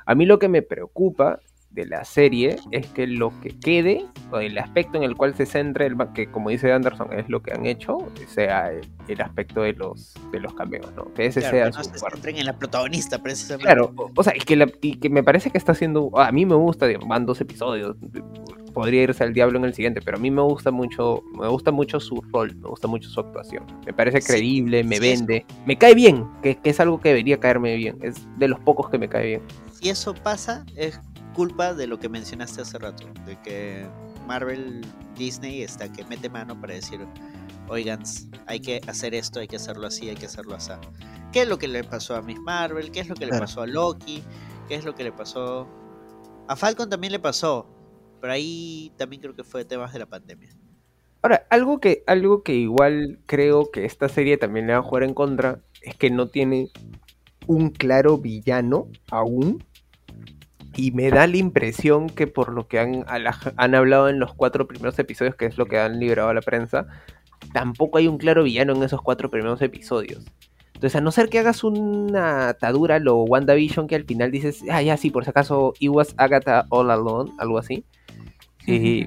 [0.05, 1.39] A mí lo que me preocupa
[1.71, 5.45] de la serie es que lo que quede, o el aspecto en el cual se
[5.45, 7.97] centre, el, que como dice Anderson es lo que han hecho,
[8.27, 11.13] sea el, el aspecto de los, de los cameos, ¿no?
[11.13, 13.65] Que ese Claro, sea que no su se centren en la protagonista, precisamente.
[13.65, 16.11] Claro, o, sea, y que, la- y que me parece que está haciendo.
[16.17, 17.95] A mí me gusta, van dos episodios.
[18.73, 21.71] Podría irse al diablo en el siguiente, pero a mí me gusta mucho, me gusta
[21.71, 23.63] mucho su rol, me gusta mucho su actuación.
[23.85, 27.09] Me parece Sí, creíble, me sí, vende, me cae bien, que, que es algo que
[27.09, 27.97] debería caerme bien.
[28.01, 29.41] Es de los pocos que me cae bien.
[29.73, 30.99] Si eso pasa, es
[31.39, 33.87] culpa de lo que mencionaste hace rato, de que
[34.27, 34.81] Marvel,
[35.17, 36.99] Disney está que mete mano para decir,
[37.69, 38.03] oigan,
[38.45, 40.73] hay que hacer esto, hay que hacerlo así, hay que hacerlo así.
[41.31, 42.91] ¿Qué es lo que le pasó a Miss Marvel?
[42.91, 43.45] ¿Qué es lo que le Claro.
[43.45, 44.21] pasó a Loki?
[44.67, 45.65] ¿Qué es lo que le pasó?
[46.49, 47.69] A Falcon también le pasó,
[48.19, 50.49] pero ahí también creo que fue temas de la pandemia.
[51.21, 55.03] Ahora, algo que, algo que igual creo que esta serie también le va a jugar
[55.03, 56.69] en contra es que no tiene
[57.47, 59.63] un claro villano aún.
[60.79, 64.65] Y me da la impresión que por lo que han, han hablado en los cuatro
[64.65, 66.87] primeros episodios, que es lo que han liberado a la prensa,
[67.51, 70.23] tampoco hay un claro villano en esos cuatro primeros episodios.
[70.73, 74.81] Entonces, a no ser que hagas una atadura lo WandaVision que al final dices, ah,
[74.81, 77.83] ya sí, por si acaso, it was Agatha all alone, algo así.
[78.65, 79.05] Eh,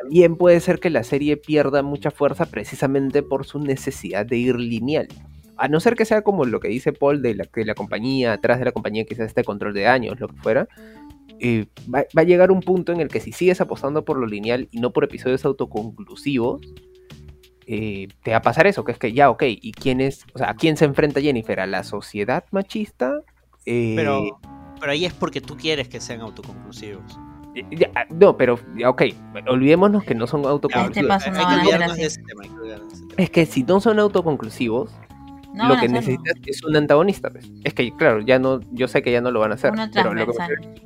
[0.00, 4.56] también puede ser que la serie pierda mucha fuerza precisamente por su necesidad de ir
[4.56, 5.06] lineal.
[5.56, 8.32] A no ser que sea como lo que dice Paul de la, que la compañía,
[8.32, 10.66] atrás de la compañía quizás este control de años, lo que fuera,
[11.40, 14.26] eh, va, va a llegar un punto en el que si sigues apostando por lo
[14.26, 16.60] lineal y no por episodios autoconclusivos,
[17.66, 20.24] eh, te va a pasar eso, que es que ya, ok, ¿y quién es?
[20.34, 21.60] O sea, ¿a quién se enfrenta Jennifer?
[21.60, 23.20] ¿A la sociedad machista?
[23.66, 24.38] Eh, Pero,
[24.78, 27.18] pero ahí es porque tú quieres que sean autoconclusivos.
[27.70, 29.02] ya, no, pero, ya, ok,
[29.48, 30.96] olvidémonos que no son autoconclusivos.
[31.24, 32.00] Este paso hay no que van a ser olvidarnos así.
[32.00, 33.22] de ese tema, hay que olvidarnos de ese tema.
[33.22, 34.90] Es que si no son autoconclusivos,
[35.54, 37.30] No lo que necesitas es un antagonista.
[37.30, 37.50] pues.
[37.62, 39.72] Es que, claro, ya no, yo sé que ya no lo van a hacer.
[39.72, 40.32] Uno pero lo que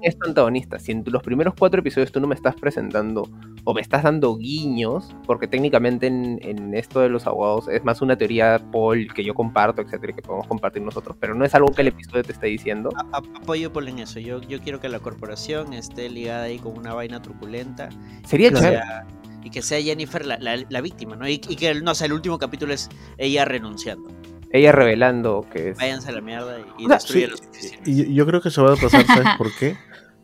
[0.02, 0.78] es tu antagonista.
[0.78, 3.28] Si en los primeros cuatro episodios tú no me estás presentando
[3.64, 8.02] o me estás dando guiños, porque técnicamente en, en esto de los abogados es más
[8.02, 11.72] una teoría Paul que yo comparto, etcétera, que podemos compartir nosotros, pero no es algo
[11.72, 12.90] que el episodio te esté diciendo.
[12.94, 14.20] A- a- apoyo Paul en eso.
[14.20, 17.88] Yo, yo quiero que la corporación esté ligada ahí con una vaina truculenta
[18.26, 18.76] Sería y que chévere.
[18.76, 19.06] sea-
[19.44, 21.26] y que sea Jennifer la, la- la víctima, ¿no?
[21.28, 22.88] Y, y que no sé, el último capítulo es
[23.18, 24.08] ella renunciando.
[24.52, 25.78] Ella revelando que es.
[25.78, 27.88] Váyanse a la mierda y, y O sea, destruyan Sí, oficinas.
[27.88, 29.76] y yo creo que se va a pasar, ¿sabes por qué?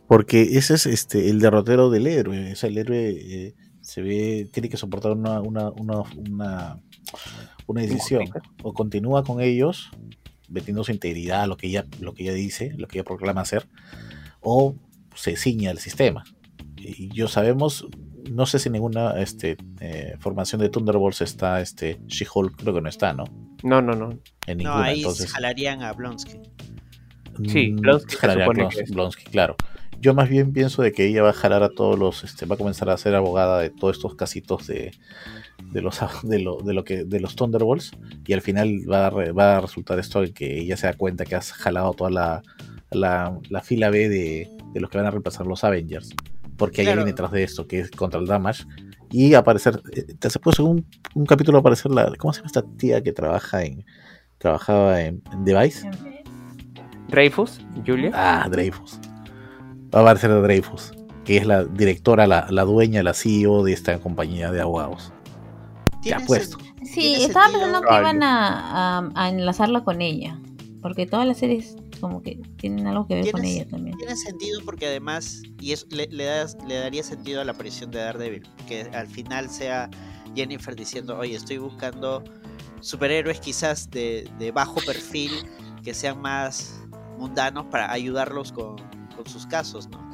[0.08, 2.52] Porque ese es este el derrotero del héroe.
[2.52, 6.80] O sea, el héroe eh, se ve, tiene que soportar una, una, una, una,
[7.66, 8.24] una decisión.
[8.62, 9.90] O continúa con ellos,
[10.48, 13.66] metiendo su integridad, lo que ella, lo que ella dice, lo que ella proclama hacer,
[14.40, 14.76] o
[15.14, 16.24] se ciña al sistema.
[16.76, 17.86] Y yo sabemos,
[18.30, 22.88] no sé si ninguna este, eh, formación de Thunderbolts está, este, She-Hulk creo que no
[22.88, 23.24] está, ¿no?
[23.62, 24.10] No, no, no.
[24.46, 25.30] En No, ninguna, ahí entonces.
[25.32, 26.38] jalarían a Blonsky.
[27.48, 28.90] Sí, Mm, Blonsky se jalaría supone Blons- que es.
[28.90, 29.56] Blonsky, claro.
[30.00, 32.54] yo más bien pienso de que ella va a jalar a todos los, este, va
[32.54, 34.92] a comenzar a ser abogada de todos estos casitos de,
[35.72, 37.90] de los de lo, de lo que de los Thunderbolts
[38.26, 40.92] y al final va a, re- va a resultar esto en que ella se da
[40.94, 42.42] cuenta que has jalado toda la,
[42.90, 46.10] la, la fila B de, de los que van a reemplazar los Avengers
[46.56, 47.00] porque hay Claro.
[47.00, 48.64] alguien detrás de esto que es contra el Damage
[49.10, 52.62] y aparecer eh, te hace pues un, un capítulo aparecer la ¿cómo se llama esta
[52.76, 53.84] tía que trabaja en
[54.38, 55.88] trabajaba en, en Device?
[57.08, 58.10] Dreyfus, Julia.
[58.14, 58.98] Ah, Dreyfus.
[59.94, 60.92] Va a aparecer Dreyfus,
[61.24, 65.12] que es la directora, la, la dueña, la CEO de esta compañía de abogados.
[66.02, 66.58] Ya Tiene puesto.
[66.58, 70.38] sen- Sí, estaba pensando que iban a, a, a enlazarla con ella.
[70.82, 71.76] Porque todas las series
[72.08, 73.96] como que tienen algo que ver con ella también.
[73.96, 77.90] Tiene sentido porque además, y eso le, le, das- le daría sentido a la aparición
[77.90, 79.88] de Daredevil, que al final sea
[80.34, 82.22] Jennifer diciendo, oye, estoy buscando
[82.80, 85.30] superhéroes quizás de, de bajo perfil,
[85.82, 86.80] que sean más
[87.18, 88.76] mundanos para ayudarlos con,
[89.16, 90.04] con sus casos, ¿no?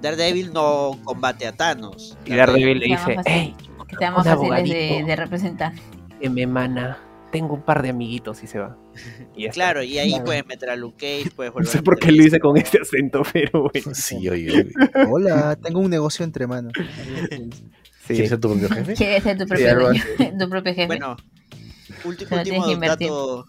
[0.00, 2.16] Daredevil no combate a Thanos.
[2.24, 3.54] Y Daredevil le dice, hey,
[3.86, 5.72] que un fáciles de, de representar.
[6.20, 6.98] que me mana,
[7.30, 8.78] tengo un par de amiguitos y se va.
[9.36, 9.48] Y.
[9.48, 10.24] Claro, y ahí Claro.
[10.24, 12.56] puedes meter a Luke Cage, puedes No volver sé a por qué lo hice con
[12.56, 13.94] este acento, pero bueno.
[13.94, 14.72] Sí, oye, oye.
[15.10, 16.72] Hola, tengo un negocio entre manos.
[18.06, 18.14] Sí.
[18.14, 18.94] ¿Quieres ser tu propio jefe?
[18.94, 20.04] Quieres ser tu propio algo dueño,
[20.38, 20.86] tu propio jefe.
[20.86, 21.16] Bueno,
[22.04, 23.08] último invertir.
[23.08, 23.46] dato,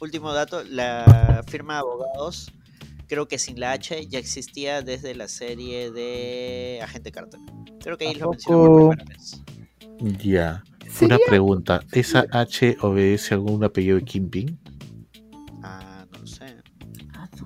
[0.00, 2.50] último dato, la firma de abogados,
[3.08, 7.40] creo que sin la H ya existía desde la serie de Agente Carter.
[7.82, 9.42] Creo que ahí lo mencionó por Tampoco- primera vez.
[10.24, 10.64] Ya.
[10.90, 11.80] Sería- Una pregunta.
[11.92, 14.58] ¿Esa H obedece a algún apellido de Kingpin?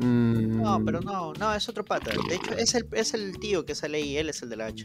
[0.01, 2.11] Mm, No, pero no, no, es otro pata.
[2.29, 4.67] De hecho, es el, es el tío que sale ahí, él es el de la
[4.67, 4.85] H.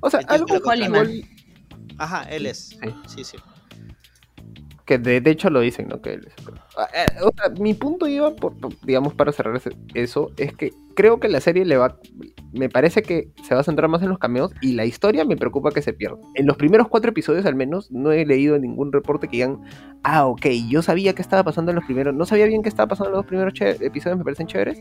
[0.00, 0.46] O sea, algo.
[1.98, 2.68] Ajá, él es.
[2.68, 2.78] Sí.
[3.06, 3.36] Sí, sí.
[4.90, 6.00] Que de, de hecho lo dicen, ¿no?
[6.02, 6.34] Que él es-
[6.76, 10.72] Ah, eh, o sea, mi punto iba, por, digamos, para cerrar ese- eso, es que
[10.96, 11.96] creo que la serie le va,
[12.52, 15.36] me parece que se va a centrar más en los cameos y la historia me
[15.36, 16.18] preocupa que se pierda.
[16.34, 19.60] En los primeros cuatro episodios al menos no he leído ningún reporte que digan,
[20.02, 22.88] ah, ok, yo sabía que estaba pasando en los primeros, no sabía bien qué estaba
[22.88, 24.80] pasando en los primeros episodios, me parecen chéveres,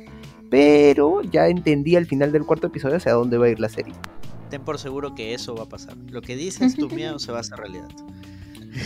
[0.49, 3.93] pero ya entendí al final del cuarto episodio hacia dónde va a ir la serie.
[4.49, 5.95] Ten por seguro que eso va a pasar.
[6.09, 7.87] Lo que dices, tu miedo se va a hacer realidad.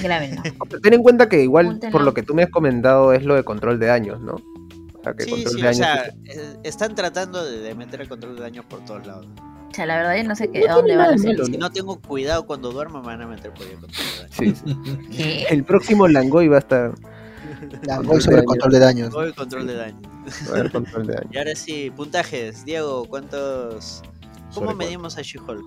[0.01, 0.41] Grábenlo.
[0.81, 3.43] Ten en cuenta que igual, por lo que tú me has comentado, es lo de
[3.43, 4.33] control de daños, ¿no?
[4.35, 7.75] O sea, que Sí, control sí, de o daños sea, es- eh, están tratando de,
[7.75, 9.27] meter el control de daños por todos lados.
[9.69, 11.11] O sea, la verdad yo no sé qué, No a dónde tiene va nada la
[11.13, 11.33] de serie.
[11.37, 11.71] malo, Si ¿no?
[11.71, 14.35] tengo cuidado cuando duermo, me van a meter por ahí el control de daños.
[14.37, 15.07] Sí, sí.
[15.17, 15.43] ¿Qué?
[15.49, 16.93] El próximo Langoy va a estar.
[17.87, 19.13] Ya, voy sobre control de daños.
[19.15, 20.01] El control de daños.
[20.53, 21.29] a control de daño.
[21.31, 22.63] Y ahora sí, puntajes.
[22.65, 24.03] Diego, ¿cuántos.
[24.53, 25.65] ¿Cómo ¿Sobre medimos a She-Hulk?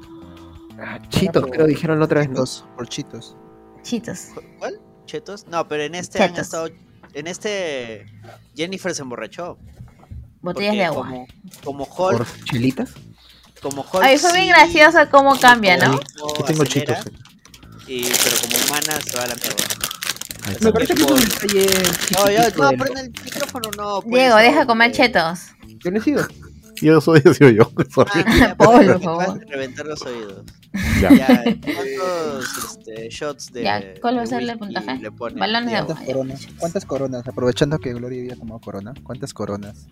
[0.78, 2.28] Ah, chitos, creo dijeron la otra vez.
[2.28, 3.36] Chitos, por chitos.
[3.86, 4.18] Chitos.
[4.58, 4.80] ¿Cuál?
[5.06, 5.46] ¿Chetos?
[5.46, 6.46] No, pero en este han Chetos.
[6.46, 6.68] estado.
[7.14, 8.06] En este.
[8.56, 9.58] Jennifer se emborrachó.
[10.40, 11.06] Botellas de agua.
[11.06, 11.26] Como,
[11.64, 12.18] como Hulk.
[12.18, 12.90] ¿Por chelitas?
[13.62, 14.02] Como Hulk.
[14.02, 16.00] Ay, fue bien sí, gracioso cómo cambia, ¿no?
[16.18, 17.12] como Yo tengo acelera, chitos.
[17.86, 19.64] Y, pero como humana se va a la mierda.
[20.60, 21.66] Me parece que es un detalle.
[22.16, 24.00] No, ya, chiquitito no, del- prende el micrófono, no.
[24.02, 25.38] pues, Diego, deja comer chetos.
[25.66, 26.26] Yo no he sido.
[26.82, 27.70] Yo soy soy yo.
[27.90, 28.10] sorry.
[28.26, 29.46] Ah, pero por favor.
[29.48, 30.44] reventar los oídos.
[31.00, 31.10] Ya.
[31.12, 33.62] Ya, ¿cuántos este, shots de.
[33.62, 35.00] Ya, ¿cuál va a ser el puntaje?
[35.36, 35.94] Balones de agua.
[35.94, 36.48] ¿Cuántas coronas?
[36.58, 37.28] ¿Cuántas coronas?
[37.28, 38.92] Aprovechando que Gloria había tomado corona.
[39.02, 39.86] ¿Cuántas coronas?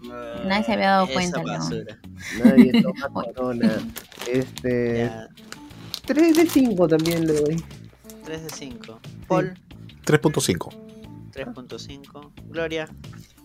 [0.47, 1.99] Nadie se había dado cuenta, basura.
[2.45, 3.79] Nadie toma corona.
[4.31, 5.11] Este.
[5.11, 5.29] Ya,
[6.07, 7.65] 3 de 5 también le doy.
[8.25, 9.01] 3 de 5.
[9.27, 9.55] Paul,
[10.05, 10.69] 3.5.
[11.33, 12.33] 3.5.
[12.49, 12.89] Gloria,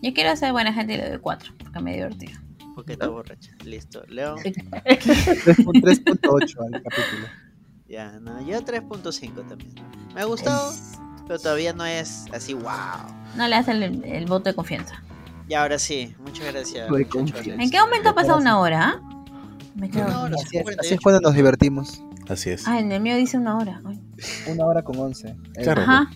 [0.02, 2.38] Yo quiero ser buena gente y le doy 4, porque me divertido.
[2.80, 3.52] Porque está borracha.
[3.64, 4.02] Listo.
[4.08, 7.26] León, 3.8 al capítulo.
[7.88, 9.74] ya, no, yo 3.5 también.
[10.14, 10.72] Me ha gustado,
[11.26, 12.70] pero todavía no es así, wow.
[13.36, 15.02] No le hacen el, el voto de confianza.
[15.48, 16.88] Y ahora sí, muchas gracias.
[16.90, 18.94] ¿En qué momento ha pasado una hora?
[18.94, 19.00] ah?
[19.74, 20.06] Me quedo.
[20.06, 20.80] Una hora, Así es, 48.
[20.80, 22.02] así es cuando nos divertimos.
[22.28, 22.68] Así es.
[22.68, 23.80] Ah, en el mío dice una hora.
[23.84, 24.00] Ay.
[24.46, 25.36] Una hora con 11.
[25.62, 25.82] Claro.
[25.82, 26.10] Ajá.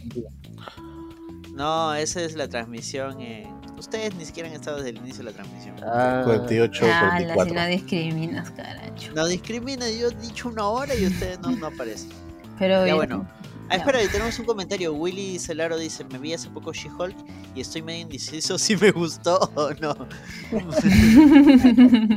[1.54, 3.20] No, esa es la transmisión.
[3.20, 5.77] en- Ustedes ni siquiera han estado desde el inicio de la transmisión.
[5.85, 7.55] Ah, 48, Ala, si 44.
[7.55, 9.12] no discriminas, caracho.
[9.14, 12.11] No discrimina, yo he dicho una hora y ustedes no, no aparecen.
[12.59, 13.29] Pero Ya bueno.
[13.70, 14.93] Ah, espera, y tenemos un comentario.
[14.93, 17.16] Willy Celaro dice: Me vi hace poco She-Hulk
[17.55, 19.95] y estoy medio indeciso si me gustó o no.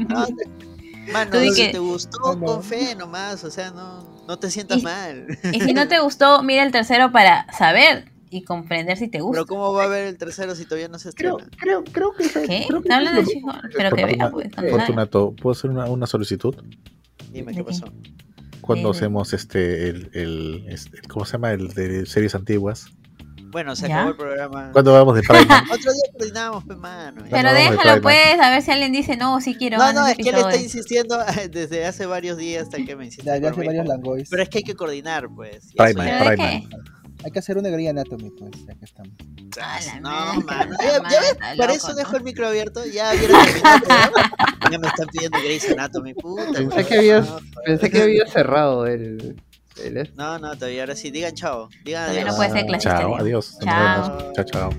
[0.10, 0.28] No,
[1.14, 2.46] Mano, si que- te gustó, no.
[2.46, 3.44] con fe nomás.
[3.46, 5.26] O sea, no, no te sientas Y- mal.
[5.54, 9.44] y si no te gustó, mira el tercero para saber y comprender si te gusta.
[9.44, 11.58] Pero, ¿cómo va a ver el tercero si todavía no se Creo, estrena?
[11.62, 12.24] creo, creo que.
[12.28, 12.66] ¿Qué?
[12.68, 13.74] Creo que ¿Está hablando de She-Hulk?
[13.76, 14.50] Pero que vea, pues.
[14.72, 16.56] Fortunato, ¿puedo hacer una, una solicitud?
[17.32, 17.86] Dime, ¿De ¿qué pasó?
[18.62, 21.52] Cuando Eh, hacemos este el, el, este, ¿cómo se llama?
[21.52, 22.88] El de series antiguas.
[23.50, 23.96] Bueno, se ¿Ya?
[23.96, 24.70] acabó el programa.
[24.74, 25.44] ¿Cuándo vamos de Prime?
[25.72, 27.24] Otro día coordinamos, pues, mano.
[27.32, 29.78] Pero déjalo pues, a ver si alguien dice, no, sí quiero.
[29.78, 30.64] No, no, es que él está episodio".
[30.66, 31.18] insistiendo
[31.52, 33.24] desde hace varios días hasta que me insiste.
[33.40, 34.30] Por hace varios langoys.
[34.30, 35.72] Pero es que hay que coordinar, pues.
[35.78, 36.70] Prime, eso ¿Pero ya- de Prime.
[37.24, 39.12] Hay que hacer una Grey Anatomy, pues, ya que estamos.
[39.60, 40.78] A la No, madre, mano.
[41.10, 41.96] Ya, ves, para loco, eso ¿no?
[41.96, 42.86] dejo el micro abierto.
[42.86, 44.32] Ya el programa.
[44.72, 46.46] Ya me están pidiendo Grey's Anatomy, puta.
[46.52, 49.42] Pensé pues, que habías, no, pensé que había cerrado el,
[49.84, 51.10] el No, no, todavía ahora sí.
[51.10, 51.70] Digan chao.
[51.84, 52.26] Digan adiós.
[52.26, 53.54] no puede ser clasista, Chao, adiós.
[53.54, 54.18] Nos Chao.
[54.18, 54.34] vemos.
[54.34, 54.70] Chao, chao.